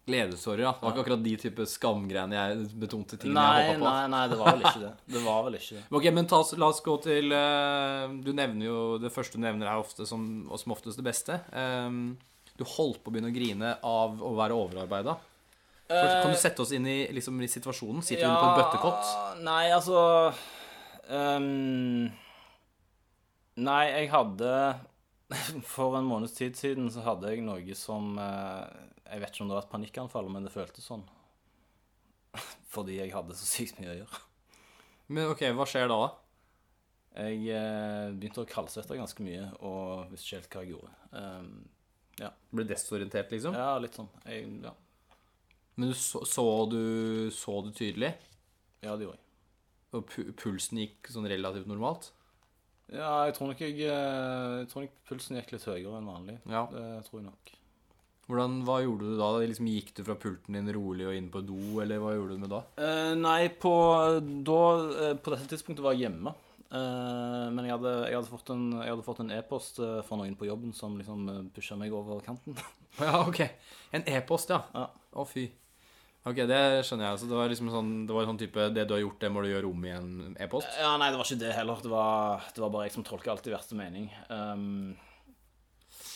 [0.08, 0.70] Gledestårer, ja.
[0.72, 3.90] Det var ikke akkurat de type skamgreiene jeg betonte tingene Nei, jeg hoppa på.
[3.92, 4.92] nei, nei, det var vel ikke det.
[5.14, 5.82] Det var vel ikke det.
[5.98, 9.68] Ok, men ta, la oss gå til eh, Du nevner jo Det første du nevner,
[9.68, 11.36] her ofte som, og som oftest det beste.
[11.52, 12.16] Ehm,
[12.56, 15.18] du holdt på å begynne å grine av å være overarbeida.
[15.88, 18.00] Kan du sette oss inn i, liksom, i situasjonen?
[18.04, 19.12] Sitter du inne på en bøttekott?
[19.44, 20.00] Nei, altså
[21.08, 22.08] um,
[23.68, 24.50] Nei, jeg hadde
[25.74, 28.62] For en måneds tid siden så hadde jeg noe som eh,
[29.10, 31.04] Jeg vet ikke om det var et panikkanfall, men det føltes sånn.
[32.74, 34.22] Fordi jeg hadde så sykt mye å gjøre.
[35.12, 36.00] Men ok, hva skjer da?
[37.18, 40.96] Jeg eh, begynte å kaldsvette ganske mye og visste ikke helt hva jeg gjorde.
[41.20, 41.52] Ehm,
[42.50, 43.54] Ble desorientert, liksom?
[43.54, 44.08] ja, litt sånn.
[44.26, 44.72] Jeg, ja.
[45.78, 48.14] Men du så, så du så du tydelig?
[48.82, 49.24] ja, det gjorde jeg.
[49.96, 52.10] Og pu pulsen gikk sånn relativt normalt?
[52.94, 56.36] Ja, jeg tror nok jeg, eh, jeg tror nok pulsen gikk litt høyere enn vanlig.
[56.48, 56.66] Ja.
[56.72, 57.54] Det tror jeg nok.
[58.28, 59.28] Hvordan, hva gjorde du da?
[59.40, 62.42] Liksom, gikk du fra pulten din rolig og inn på do, eller hva gjorde du
[62.42, 62.60] med da?
[62.76, 63.72] Eh, nei, på,
[64.44, 64.58] da,
[65.06, 66.34] eh, på dette tidspunktet var jeg hjemme.
[66.68, 70.98] Eh, men jeg hadde, jeg hadde fått en e-post e fra noen på jobben som
[71.00, 71.24] liksom
[71.56, 72.58] pusha meg over kanten.
[72.98, 73.44] Ja, ok.
[73.94, 74.58] En e-post, ja.
[74.74, 74.88] Ja.
[75.14, 75.44] Å, fy.
[76.26, 77.20] Ok, det skjønner jeg.
[77.22, 79.42] Så det var liksom sånn, det var sånn type Det du har gjort, det må
[79.44, 80.08] du gjøre om i en
[80.40, 80.70] e-post?
[80.80, 81.84] ja, nei, det var ikke det heller.
[81.84, 84.10] Det var, det var bare jeg som tolka alt i verste mening.
[84.28, 84.96] Um,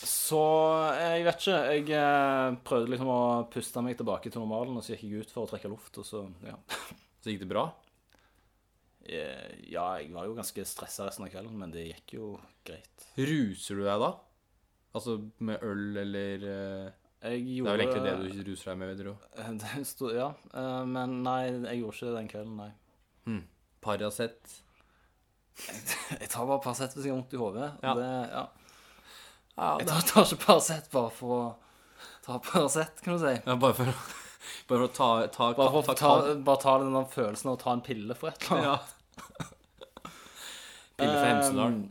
[0.02, 0.42] så
[0.96, 1.60] eh, jeg vet ikke.
[1.76, 5.32] Jeg eh, prøvde liksom å puste meg tilbake til normalen, og så gikk jeg ut
[5.34, 6.58] for å trekke luft, og så ja.
[7.22, 7.68] Så gikk det bra?
[9.06, 12.32] Eh, ja, jeg var jo ganske stressa resten av kvelden, men det gikk jo
[12.66, 13.06] greit.
[13.18, 14.10] Ruser du deg da?
[14.92, 16.42] Altså med øl eller
[17.22, 20.10] Jeg Det er vel egentlig det du ruser deg med, vil jeg tro.
[20.10, 22.72] Ja, eh, men nei, jeg gjorde ikke det den kvelden, nei.
[23.82, 24.56] Paracet.
[25.62, 27.70] Jeg tar bare Paracet hvis jeg har vondt i hodet.
[27.82, 27.94] Ja.
[27.98, 28.44] Ja.
[29.52, 31.42] Ja, Jeg tar, tar ikke Paracet bare for å
[32.22, 33.34] Ta Paracet, kan du si.
[33.46, 33.84] Ja, bare for,
[34.70, 37.62] bare for å ta, ta, Bare, for, ta, ta, bare ta den følelsen av å
[37.62, 38.68] ta en pille for et eller annet.
[38.70, 39.48] Ja.
[41.02, 41.66] Pille for Hemsedal.
[41.66, 41.82] Um,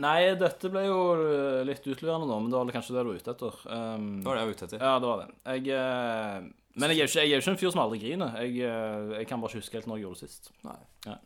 [0.00, 3.20] nei, dette ble jo uh, litt utleverende nå, men det var kanskje det du var
[3.20, 3.62] ute etter.
[3.68, 4.84] Um, Det var det jeg var ute etter.
[4.84, 5.28] Ja, det var det.
[5.44, 8.36] Jeg, uh, men jeg er, jo ikke, ikke en fyr som aldri griner.
[8.42, 10.52] Jeg, uh, jeg kan bare ikke huske helt når jeg gjorde det sist.
[10.66, 10.80] Nei.
[11.06, 11.16] Ja.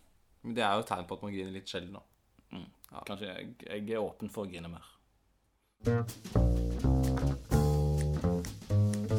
[0.43, 2.05] Men det er jo et tegn på at man griner litt sjelden, da.
[3.05, 4.87] Kanskje jeg, jeg er åpen for å grine mer.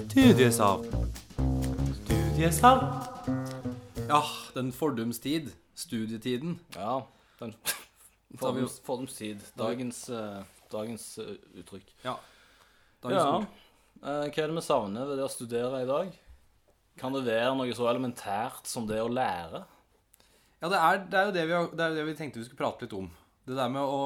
[0.10, 0.84] Studiesal.
[2.00, 2.82] Studiesal.
[4.10, 4.22] Ja,
[4.56, 5.52] den fordumstid.
[5.78, 6.58] Studietiden.
[6.76, 7.06] Ja,
[7.40, 7.54] den
[8.38, 9.42] fordums, fordumstid.
[9.58, 11.90] Dagens, uh, dagens uh, uttrykk.
[12.04, 12.14] Ja.
[12.14, 12.20] Ja.
[13.06, 13.50] Dagens ord.
[14.00, 16.12] Uh, hva er det vi savner ved det å studere i dag?
[17.00, 19.64] Kan det være noe så elementært som det å lære?
[20.60, 22.48] Ja, det er, det er jo det vi, har, det er det vi tenkte vi
[22.48, 23.08] skulle prate litt om.
[23.48, 24.02] Det der med å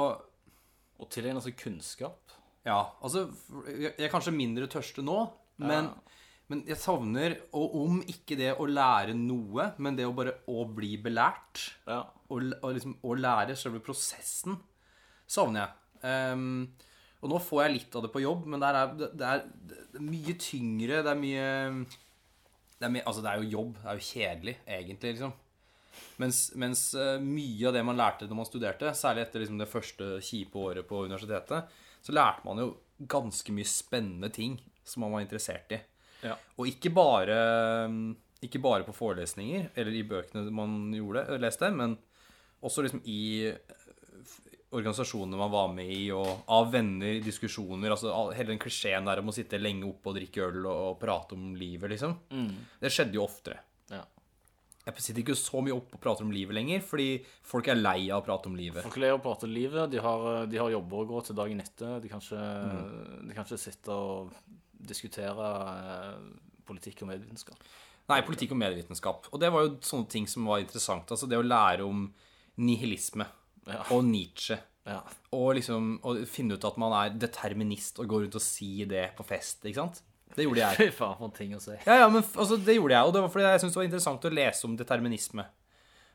[1.02, 2.36] Å tilegne seg kunnskap?
[2.64, 3.26] Ja, altså
[3.66, 5.18] Jeg er kanskje mindre tørste nå,
[5.60, 5.90] men,
[6.54, 10.64] men jeg savner Og om ikke det å lære noe, men det å bare å
[10.70, 12.04] bli belært, Ja.
[12.30, 14.60] og, og liksom å lære selve prosessen,
[15.26, 15.80] savner jeg.
[16.04, 16.68] Um,
[17.24, 20.00] og nå får jeg litt av det på jobb, men er, det, det er, det
[20.02, 21.00] er mye tyngre.
[21.06, 21.46] Det er mye
[22.84, 23.78] det er, mye, altså det er jo jobb.
[23.80, 25.34] Det er jo kjedelig, egentlig, liksom.
[26.20, 29.70] Mens, mens eh, mye av det man lærte når man studerte, særlig etter liksom det
[29.72, 31.72] første kjipe året på universitetet,
[32.04, 32.74] så lærte man jo
[33.10, 35.80] ganske mye spennende ting som man var interessert i.
[36.24, 36.38] Ja.
[36.58, 37.38] Og ikke bare,
[38.44, 41.98] ikke bare på forelesninger eller i bøkene man gjorde, leste, men
[42.64, 43.20] også liksom i
[43.50, 43.84] eh,
[44.74, 47.92] organisasjonene man var med i, og av venner, diskusjoner.
[47.94, 50.98] altså Hele den klisjeen der om å sitte lenge oppe og drikke øl og, og
[51.04, 52.16] prate om livet, liksom.
[52.82, 53.60] Det skjedde jo oftere.
[53.94, 54.02] ja.
[54.84, 57.06] Jeg sitter ikke så mye oppe og prater om livet lenger, fordi
[57.48, 58.84] folk er lei av å prate om livet.
[58.84, 59.86] Folk er lei av å prate om livet.
[59.94, 62.02] De har, de har jobber å gå til dagen etter.
[62.04, 62.48] De kan ikke,
[63.30, 64.34] de kan ikke sitte og
[64.90, 66.20] diskutere eh,
[66.68, 67.64] politikk og medievitenskap.
[68.12, 69.30] Nei, politikk og medievitenskap.
[69.32, 71.12] Og det var jo sånne ting som var interessant.
[71.16, 72.06] Altså det å lære om
[72.60, 73.26] nihilisme
[73.68, 73.80] Ja.
[73.96, 74.58] og Nietzsche.
[74.86, 75.00] Ja.
[75.32, 79.06] Og liksom å finne ut at man er determinist og går rundt og sier det
[79.16, 79.64] på fest.
[79.64, 80.02] ikke sant?
[80.36, 80.76] Det gjorde jeg.
[80.82, 81.76] Fy faen, for en ting å si.
[81.86, 83.88] Ja, ja, men altså, det gjorde jeg, og det var fordi jeg syntes det var
[83.92, 85.46] interessant å lese om determinisme.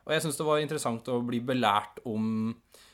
[0.04, 2.28] Og jeg syntes det var interessant å bli belært om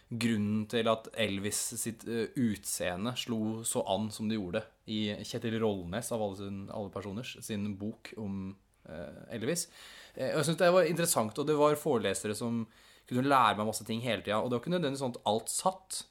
[0.09, 5.57] grunnen til at Elvis sitt eh, utseende slo så an som det gjorde i Kjetil
[5.63, 8.49] Rollnes, av alle, sin, alle personers, sin bok om
[8.89, 9.67] eh, Elvis.
[10.15, 12.65] Eh, jeg syntes det var interessant, og det var forelesere som
[13.09, 14.41] kunne lære meg masse ting hele tida.
[14.41, 16.03] Og det var ikke nødvendigvis sånn at alt satt.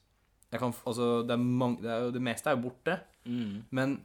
[0.53, 2.99] Jeg kan, altså, det, mange, det, er, det meste er jo borte.
[3.73, 3.95] Men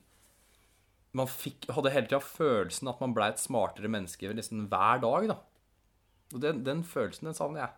[1.16, 5.28] man fikk, hadde hele tida følelsen at man ble et smartere menneske nesten hver dag.
[5.32, 5.38] da.
[6.32, 7.76] Og den, den følelsen, den savner jeg.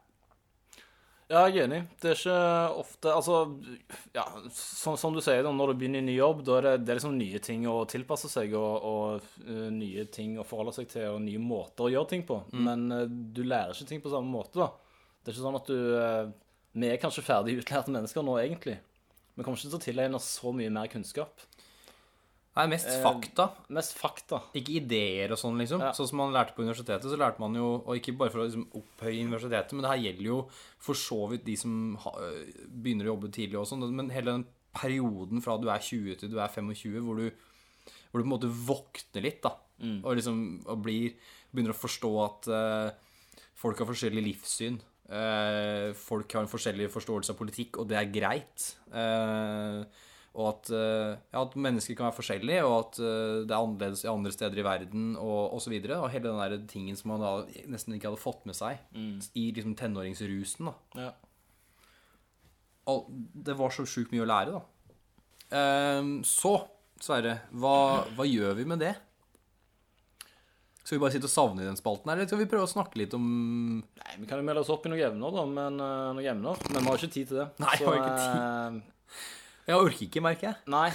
[1.31, 1.79] Ja, jeg er enig.
[2.03, 2.39] Det er ikke
[2.81, 3.37] ofte Altså,
[4.17, 6.73] ja, som, som du sier, da, når du begynner i ny jobb, da er det,
[6.83, 10.75] det er liksom nye ting å tilpasse seg, og, og uh, nye ting å forholde
[10.75, 12.41] seg til, og nye måter å gjøre ting på.
[12.59, 14.73] Men uh, du lærer ikke ting på samme måte, da.
[15.21, 16.31] Det er ikke sånn at du uh,
[16.81, 18.81] Vi er kanskje ferdig utlærte mennesker nå, egentlig.
[19.37, 21.47] Vi kommer ikke til å tilegne oss så mye mer kunnskap.
[22.59, 24.41] Er mest Eh, fakta, Mest fakta.
[24.59, 25.81] ikke ideer og sånn, liksom.
[25.81, 25.93] Ja.
[25.95, 28.47] Sånn som man lærte på universitetet, så lærte man jo Og ikke bare for å
[28.49, 30.39] liksom, opphøye universitetet, men det her gjelder jo
[30.79, 32.11] for så vidt de som ha,
[32.67, 33.87] begynner å jobbe tidlig og sånn.
[33.95, 37.31] Men hele den perioden fra du er 20 til du er 25, hvor du,
[38.11, 39.55] hvor du på en måte våkner litt, da.
[40.05, 41.15] Og liksom og blir,
[41.51, 42.91] begynner å forstå at uh,
[43.57, 44.77] folk har forskjellig livssyn.
[45.11, 48.67] Uh, folk har en forskjellig forståelse av politikk, og det er greit.
[48.93, 49.81] Eh,
[50.31, 54.05] og at, eh, ja, at mennesker kan være forskjellige, og at eh, det er annerledes
[54.05, 55.75] i andre steder i verden, og osv.
[55.81, 57.33] Og, og hele den der tingen som man da
[57.71, 58.79] nesten ikke hadde fått med seg
[59.35, 60.71] i liksom tenåringsrusen.
[60.71, 61.07] da.
[61.09, 61.11] Ja.
[62.91, 64.63] Og Det var så sjukt mye å lære, da.
[65.51, 66.55] Ehm, så,
[67.01, 68.95] Sverre, hva, hva gjør vi med det?
[70.85, 72.71] Skal vi bare sitte og savne i den spalten, her, eller skal vi prøve å
[72.71, 73.27] snakke litt om
[73.81, 75.45] Nei, Vi kan jo melde oss opp i noen emner, da.
[75.47, 76.65] Men, eh, noen emner.
[76.71, 77.49] men vi har ikke tid til det.
[77.63, 78.83] Nei, vi har ikke tid.
[79.71, 80.57] Jeg orker ikke, merker jeg.
[80.73, 80.89] Nei.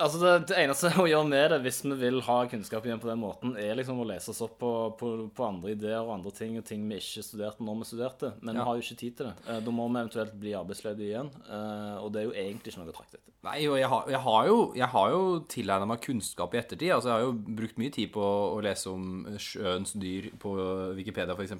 [0.00, 3.10] Altså, det, det eneste å gjøre med det, hvis vi vil ha kunnskap igjen på
[3.10, 6.32] den måten, er liksom å lese oss opp på, på, på andre ideer og andre
[6.32, 8.30] ting, og ting vi ikke studerte når vi studerte.
[8.40, 8.62] Men Ja.
[8.62, 9.34] vi har jo ikke tid til det.
[9.52, 12.80] Eh, Da må vi eventuelt bli arbeidsledige igjen, eh, og det er jo egentlig ikke
[12.86, 13.36] noe å trakte etter.
[13.44, 15.22] Nei, og jeg har, jeg har jo, jeg har jo
[15.58, 16.88] tilegna meg kunnskap i ettertid.
[16.96, 18.22] Altså, jeg har jo brukt mye tid på
[18.56, 20.56] å lese om sjøens dyr på
[20.96, 21.58] Wikipedia, f.eks.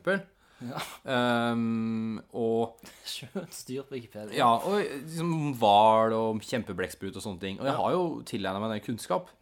[0.62, 1.52] Ja.
[1.52, 4.34] Um, og Styrt Wikipedia.
[4.36, 7.58] Ja, og liksom hval og kjempeblekksprut og sånne ting.
[7.60, 9.32] Og jeg har jo tilegna meg den kunnskap.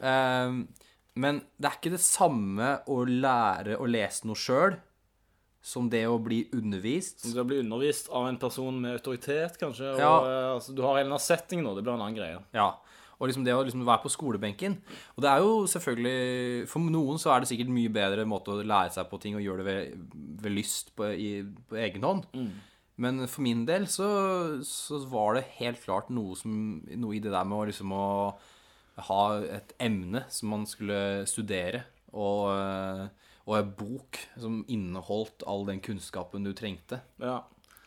[0.00, 0.66] Ehm,
[1.16, 4.76] men det er ikke det samme å lære å lese noe sjøl
[5.66, 7.24] som det å bli undervist.
[7.24, 9.94] Som det å bli undervist av en person med autoritet, kanskje.
[9.96, 10.12] Og, Ja.
[10.22, 12.38] eh, altså, du har en eller annen setting nå, det blir en annen greie.
[12.54, 12.68] Ja.
[13.16, 14.76] Og liksom det å liksom være på skolebenken.
[15.16, 18.60] Og det er jo selvfølgelig For noen så er det sikkert mye bedre måte å
[18.60, 21.30] lære seg på ting og gjøre det ved, ved lyst på, i,
[21.68, 22.26] på egen hånd.
[22.96, 24.06] Men for min del så,
[24.64, 26.52] så var det helt klart noe, som,
[26.96, 28.06] noe i det der med å liksom å
[29.08, 29.22] ha
[29.58, 31.82] et emne som man skulle studere,
[32.16, 32.48] og,
[33.44, 37.02] og en bok som inneholdt all den kunnskapen du trengte.
[37.20, 37.42] Ja.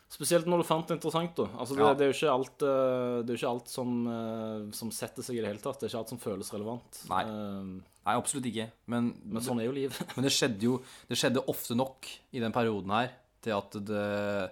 [0.10, 1.46] Spesielt når du fant det interessant, da.
[1.62, 1.94] Altså, det, Ja.
[1.94, 5.22] det er jo ikke alt, eh, det er jo ikke alt som, eh, som setter
[5.22, 5.80] seg i det hele tatt.
[5.80, 7.02] Det er ikke alt som føles relevant.
[7.12, 7.24] Nei.
[7.24, 8.72] Eh, Nei, absolutt ikke.
[8.88, 10.00] Men, Men sånn er jo livet.
[10.16, 13.12] men det skjedde jo Det skjedde ofte nok i den perioden her
[13.44, 14.52] til at det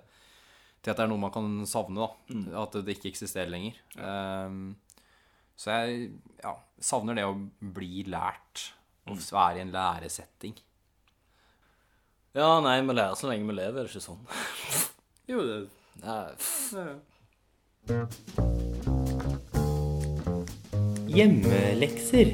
[0.83, 2.61] til at det er noe man kan savne, da.
[2.61, 3.75] At det ikke eksisterer lenger.
[3.97, 4.75] Ehm,
[5.57, 6.11] så jeg
[6.43, 8.69] ja, savner det å bli lært.
[9.09, 10.53] Å være i en læresetting.
[12.37, 14.21] Ja, nei, vi lærer så lenge vi lever, er det ikke sånn?
[15.27, 15.55] Jo, det
[16.07, 16.21] ja.
[21.11, 22.29] Hjemmelekser.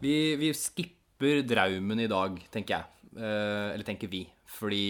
[0.00, 3.10] Vi, vi skipper draumen i dag, tenker jeg.
[3.12, 4.22] Eh, eller tenker vi.
[4.56, 4.86] Fordi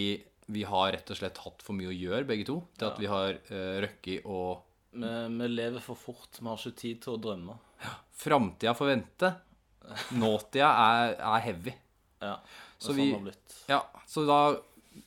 [0.55, 2.61] vi har rett og slett hatt for mye å gjøre, begge to.
[2.79, 4.45] Til at vi har eh, røkket å
[4.95, 6.39] vi, vi lever for fort.
[6.39, 7.59] Vi har ikke tid til å drømme.
[7.83, 7.97] Ja.
[8.23, 9.33] Framtida får vente.
[10.23, 11.75] Nåtida er, er heavy.
[12.23, 12.39] Ja,
[12.79, 13.37] Så sånn vi-.
[13.71, 14.41] Ja, så da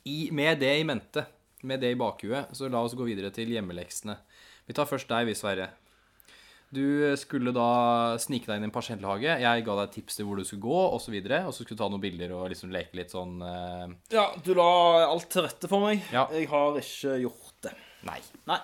[0.06, 1.24] i, Med det i mente,
[1.66, 4.16] med det i bakhuet, så la oss gå videre til hjemmeleksene.
[4.68, 5.70] Vi tar først deg, vi, Sverre.
[6.70, 9.32] Du skulle da snike deg inn i en parsellhage.
[9.42, 10.94] Jeg ga deg tips til hvor du skulle gå, osv.
[10.94, 13.42] Og, så videre, og så skulle du ta noen bilder og liksom leke litt sånn
[13.42, 14.70] eh, Ja, du la
[15.08, 16.04] alt til rette for meg.
[16.14, 16.28] Ja.
[16.30, 17.74] Jeg har ikke gjort det.
[18.06, 18.20] Nei.
[18.48, 18.60] Nei.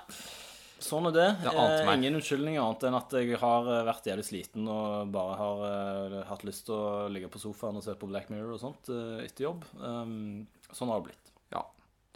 [0.83, 1.29] Sånn er det.
[1.41, 5.39] Det Eh, ingen unnskyldninger annet enn at jeg har eh, vært jævlig sliten og bare
[5.41, 8.61] har eh, hatt lyst til å ligge på sofaen og se på Black Mirror og
[8.61, 9.65] sånt eh, etter jobb.
[9.81, 11.33] Um, sånn har det blitt.
[11.55, 11.65] Ja,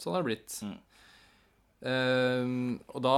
[0.01, 0.57] sånn har det blitt.
[0.61, 0.77] Mm.
[1.89, 2.53] Eh,
[2.93, 3.17] og da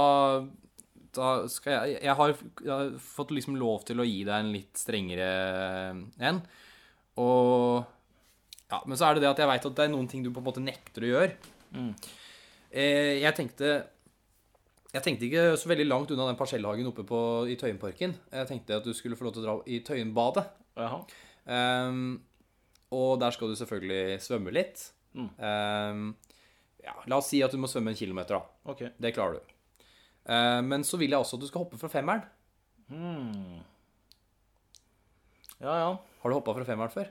[1.14, 2.32] da skal jeg Jeg har,
[2.64, 5.28] jeg har fått liksom lov til å gi deg en litt strengere
[6.18, 6.40] en.
[7.20, 7.84] Og
[8.72, 10.32] Ja, men så er det det at jeg veit at det er noen ting du
[10.32, 11.34] på en måte nekter å gjøre.
[11.76, 11.92] Mm.
[12.74, 13.74] Uh, jeg tenkte
[14.94, 17.20] Jeg tenkte ikke så veldig langt unna den parsellhagen oppe på,
[17.50, 18.14] i Tøyenparken.
[18.30, 20.44] Jeg tenkte at du skulle få lov til å dra i Tøyenbadet.
[20.78, 21.00] Jaha.
[21.50, 22.04] Ehm,
[22.94, 24.84] og der skal du selvfølgelig svømme litt.
[25.18, 25.26] Mm.
[25.38, 26.06] Um,
[26.84, 28.70] ja, la oss si at du må svømme en kilometer, da.
[28.70, 28.92] Okay.
[29.02, 29.54] Det klarer du.
[30.30, 32.22] Ehm, men så vil jeg også at du skal hoppe fra femmeren.
[32.94, 33.62] Mm.
[35.58, 35.90] Ja, ja.
[36.22, 37.10] Har du hoppa fra femmeren før?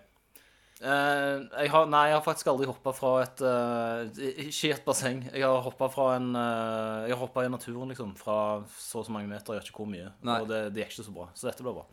[0.84, 4.04] Eh, jeg har, nei, jeg har faktisk aldri hoppa fra et uh,
[4.44, 5.22] Ikke i et basseng.
[5.32, 8.12] Jeg har hoppa fra en eh, Jeg har hoppa i naturen, liksom.
[8.20, 8.38] Fra
[8.76, 9.56] så og så mange meter.
[9.56, 10.12] Jeg vet ikke hvor mye.
[10.28, 10.42] Nei.
[10.44, 11.30] Og det, det gikk ikke så bra.
[11.38, 11.88] Så dette blir bra.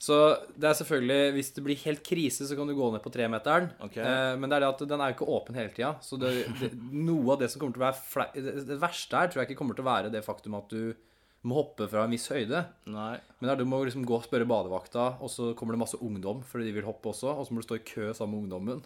[0.00, 0.16] Så
[0.56, 3.70] det er selvfølgelig Hvis det blir helt krise, så kan du gå ned på tremeteren.
[3.84, 4.02] Okay.
[4.02, 5.92] Eh, men det er det at den er jo ikke åpen hele tida.
[6.02, 9.20] Så det, det, noe av det som kommer til å være fle det, det verste
[9.20, 10.90] her, tror jeg ikke kommer til å være det faktum at du
[11.46, 12.64] må hoppe fra en viss høyde.
[12.92, 13.14] Nei.
[13.40, 16.42] Men der du må liksom gå og spørre badevakta, og så kommer det masse ungdom
[16.46, 18.84] fordi de vil hoppe også, og så må du stå i kø sammen med ungdommen.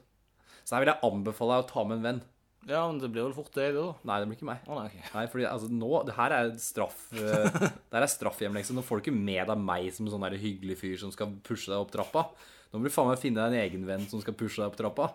[0.64, 2.22] Så her vil jeg anbefale deg å ta med en venn.
[2.64, 3.92] Ja, men det blir vel fort det, det, da.
[4.08, 4.62] Nei, det blir ikke meg.
[4.64, 5.02] Oh, nei, okay.
[5.12, 8.76] Nei, fordi altså nå Det her er straff uh, Det her er straffhjemlekse.
[8.76, 11.34] Nå får du ikke med deg meg som en sånn der hyggelig fyr som skal
[11.44, 12.24] pushe deg opp trappa.
[12.72, 14.80] Nå må du faen meg finne deg en egen venn som skal pushe deg opp
[14.80, 15.10] trappa.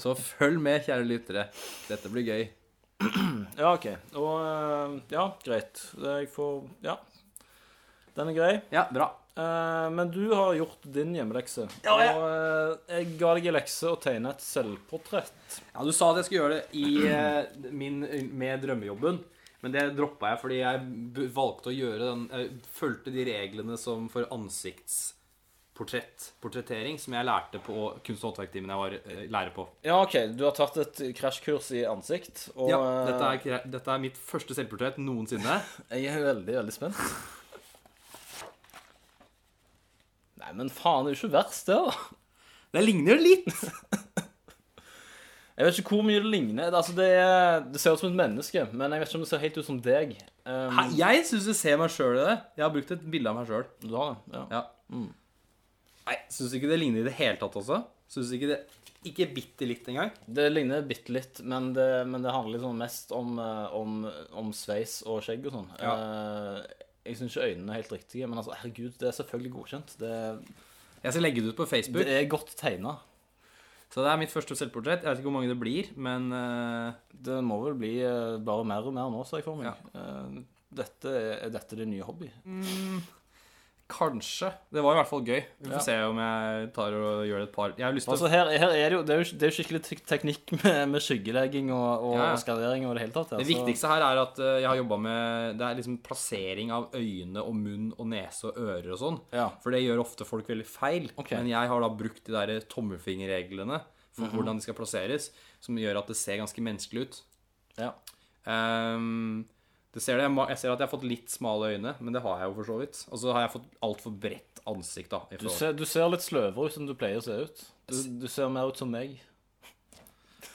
[0.00, 1.44] Så følg med, kjære lyttere.
[1.90, 2.48] Dette blir gøy.
[3.60, 3.86] Ja, OK.
[4.18, 5.80] Og eh, Ja, greit.
[6.00, 6.98] Jeg får Ja.
[8.16, 8.52] Den er grei.
[8.74, 9.06] Ja, bra.
[9.38, 11.68] Eh, men du har gjort din hjemmelekse.
[11.86, 12.12] Ja, ja.
[12.18, 15.60] Og eh, jeg ga deg i lekse å tegne et selvportrett.
[15.72, 18.02] Ja, Du sa at jeg skulle gjøre det i min,
[18.36, 19.22] med drømmejobben.
[19.60, 24.06] Men det droppa jeg fordi jeg valgte å gjøre den Jeg fulgte de reglene som
[24.08, 24.24] for
[25.80, 27.74] ansiktsportrett, portrettering, som jeg lærte på
[28.04, 29.66] kunst- og håndverktimen jeg var eh, lærer på.
[29.84, 30.16] Ja, OK.
[30.36, 32.50] Du har tatt et krasjkurs i ansikt.
[32.56, 35.60] Og Ja, eh, dette er, dette er mitt første selvportrett noensinne.
[35.90, 36.96] jeg er veldig, veldig spent.
[40.40, 41.92] Nei, men faen, det er jo ikke verst, det, da.
[42.72, 43.54] Det ligner jo litt!
[45.60, 46.70] Jeg vet ikke hvor mye det ligner.
[46.70, 49.24] Det, altså, det, er, det ser ut som et menneske, men jeg vet ikke om
[49.26, 50.14] det ser helt ut som deg.
[50.48, 52.36] Um, Hæ, Jeg syns jeg ser meg sjøl i det.
[52.56, 53.66] Jeg har brukt et bilde av meg sjøl.
[53.84, 54.38] Du har det?
[54.38, 54.44] Ja.
[54.56, 54.62] Ja.
[56.10, 57.80] Nei, syns ikke det ligner i det hele tatt også?
[58.10, 58.60] Syns ikke det
[59.06, 60.10] Ikke bitte litt engang?
[60.26, 64.02] Det ligner bitte litt, men det, men det handler liksom mest om, eh, om,
[64.36, 65.70] om sveis og skjegg og sånn.
[65.80, 65.94] Ja.
[65.94, 69.94] Eh, jeg syns ikke øynene er helt riktige, men altså, herregud, det er selvfølgelig godkjent.
[70.02, 70.10] Det,
[71.00, 72.04] Jeg skal legge det ut på Facebook.
[72.04, 72.98] det er godt tegna.
[73.90, 75.02] Så det er mitt første selvportrett.
[75.02, 78.66] Jeg vet ikke hvor mange det blir, men uh, Det må vel bli uh, bare
[78.68, 79.80] mer og mer nå, ser jeg for meg.
[79.98, 80.42] Eh,
[80.78, 82.28] dette er, er dette din nye hobby?
[83.90, 84.52] Kanskje.
[84.72, 85.40] Det var i hvert fall gøy.
[85.58, 85.78] Vi får Ja.
[85.82, 89.10] se om jeg tar og gjør et par Altså, her, her er det jo Det
[89.16, 92.32] er jo, det er jo skikkelig tek- teknikk med, med skyggelegging og, og, Ja, ja.
[92.32, 93.30] og skalering og det hele tatt.
[93.34, 96.70] her, Det viktigste her er at eh, jeg har jobba med Det er liksom plassering
[96.70, 99.20] av øyne og munn og nese og ører og sånn.
[99.32, 99.48] Ja.
[99.60, 101.10] For det gjør ofte folk veldig feil.
[101.18, 101.36] Okay.
[101.36, 103.80] Men jeg har da brukt de der tommelfingerreglene
[104.12, 104.32] for Mhm.
[104.36, 105.30] hvordan de skal plasseres,
[105.60, 107.20] som gjør at det ser ganske menneskelig ut.
[107.78, 107.92] Ja.
[108.44, 109.44] Det
[109.98, 110.28] ser det.
[110.28, 112.56] Jeg, jeg ser at jeg har fått litt smale øyne, men det har jeg jo
[112.60, 113.00] for så vidt.
[113.10, 115.24] Og så har jeg fått altfor bredt ansikt, da.
[115.40, 117.64] Du, ser, du ser litt sløvere ut enn du pleier å se ut.
[117.90, 119.18] Du, du ser mer ut som meg.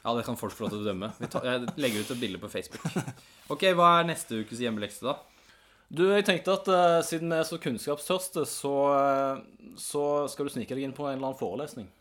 [0.05, 1.11] Ja, det kan folk få lov til å dømme.
[1.19, 2.85] Vi tar, jeg legger ut et bilde på Facebook.
[3.51, 5.17] Ok, hva er neste ukes hjemmelekse, da?
[5.85, 10.53] Du, jeg tenkte at uh, siden vi er så kunnskapstørste, så, uh, så skal du
[10.55, 11.91] snike deg inn på en eller annen forelesning.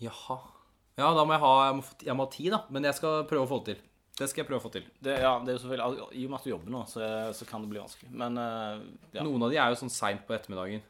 [0.00, 0.38] Jaha.
[1.00, 2.62] Ja, da må jeg ha, jeg må, jeg må ha tid, da.
[2.72, 3.84] Men jeg skal prøve å få det til.
[4.20, 4.86] Det skal jeg prøve å få til.
[5.00, 7.46] Det, ja, det er jo selvfølgelig, I og med at du jobber nå, så, så
[7.48, 8.10] kan det bli vanskelig.
[8.22, 8.82] Men eh,
[9.16, 9.24] ja.
[9.24, 10.84] Noen av de er jo sånn seint på ettermiddagen.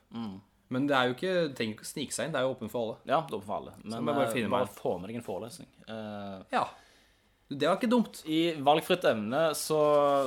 [0.71, 2.35] Men det er jo ikke, det trenger ikke å snike seg inn.
[2.35, 2.99] Det er jo åpent for alle.
[3.11, 3.73] ja, det er for alle.
[3.83, 5.71] Men bare, bare eh, meg bare få med deg en forelesning.
[5.89, 6.69] Uh, Ja.
[7.51, 8.21] Det var ikke dumt.
[8.31, 9.79] I valgfritt emne, så,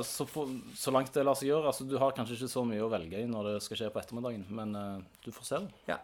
[0.04, 2.82] så, for, så langt det lar seg gjøre altså Du har kanskje ikke så mye
[2.84, 5.72] å velge i når det skal skje på ettermiddagen, men uh, du får se det.
[5.88, 5.96] Ja.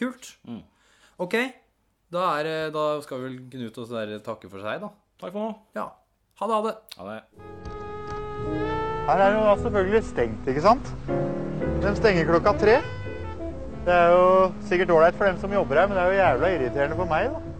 [0.00, 0.30] Kult.
[0.48, 0.62] Mm.
[1.20, 1.36] Ok.
[2.14, 4.90] Da, er, da skal vel Knut og der takke for seg, da.
[5.20, 5.52] Takk for nå.
[5.76, 5.90] Ja.
[6.40, 6.74] Ha det, ha det.
[6.98, 7.20] Ha det.
[9.06, 10.92] Her er det jo selvfølgelig stengt, ikke sant?
[11.84, 12.76] De stenger klokka tre.
[13.84, 14.24] Det er jo
[14.66, 17.28] sikkert ålreit for dem som jobber her, men det er jo jævla irriterende for meg,
[17.30, 17.53] da.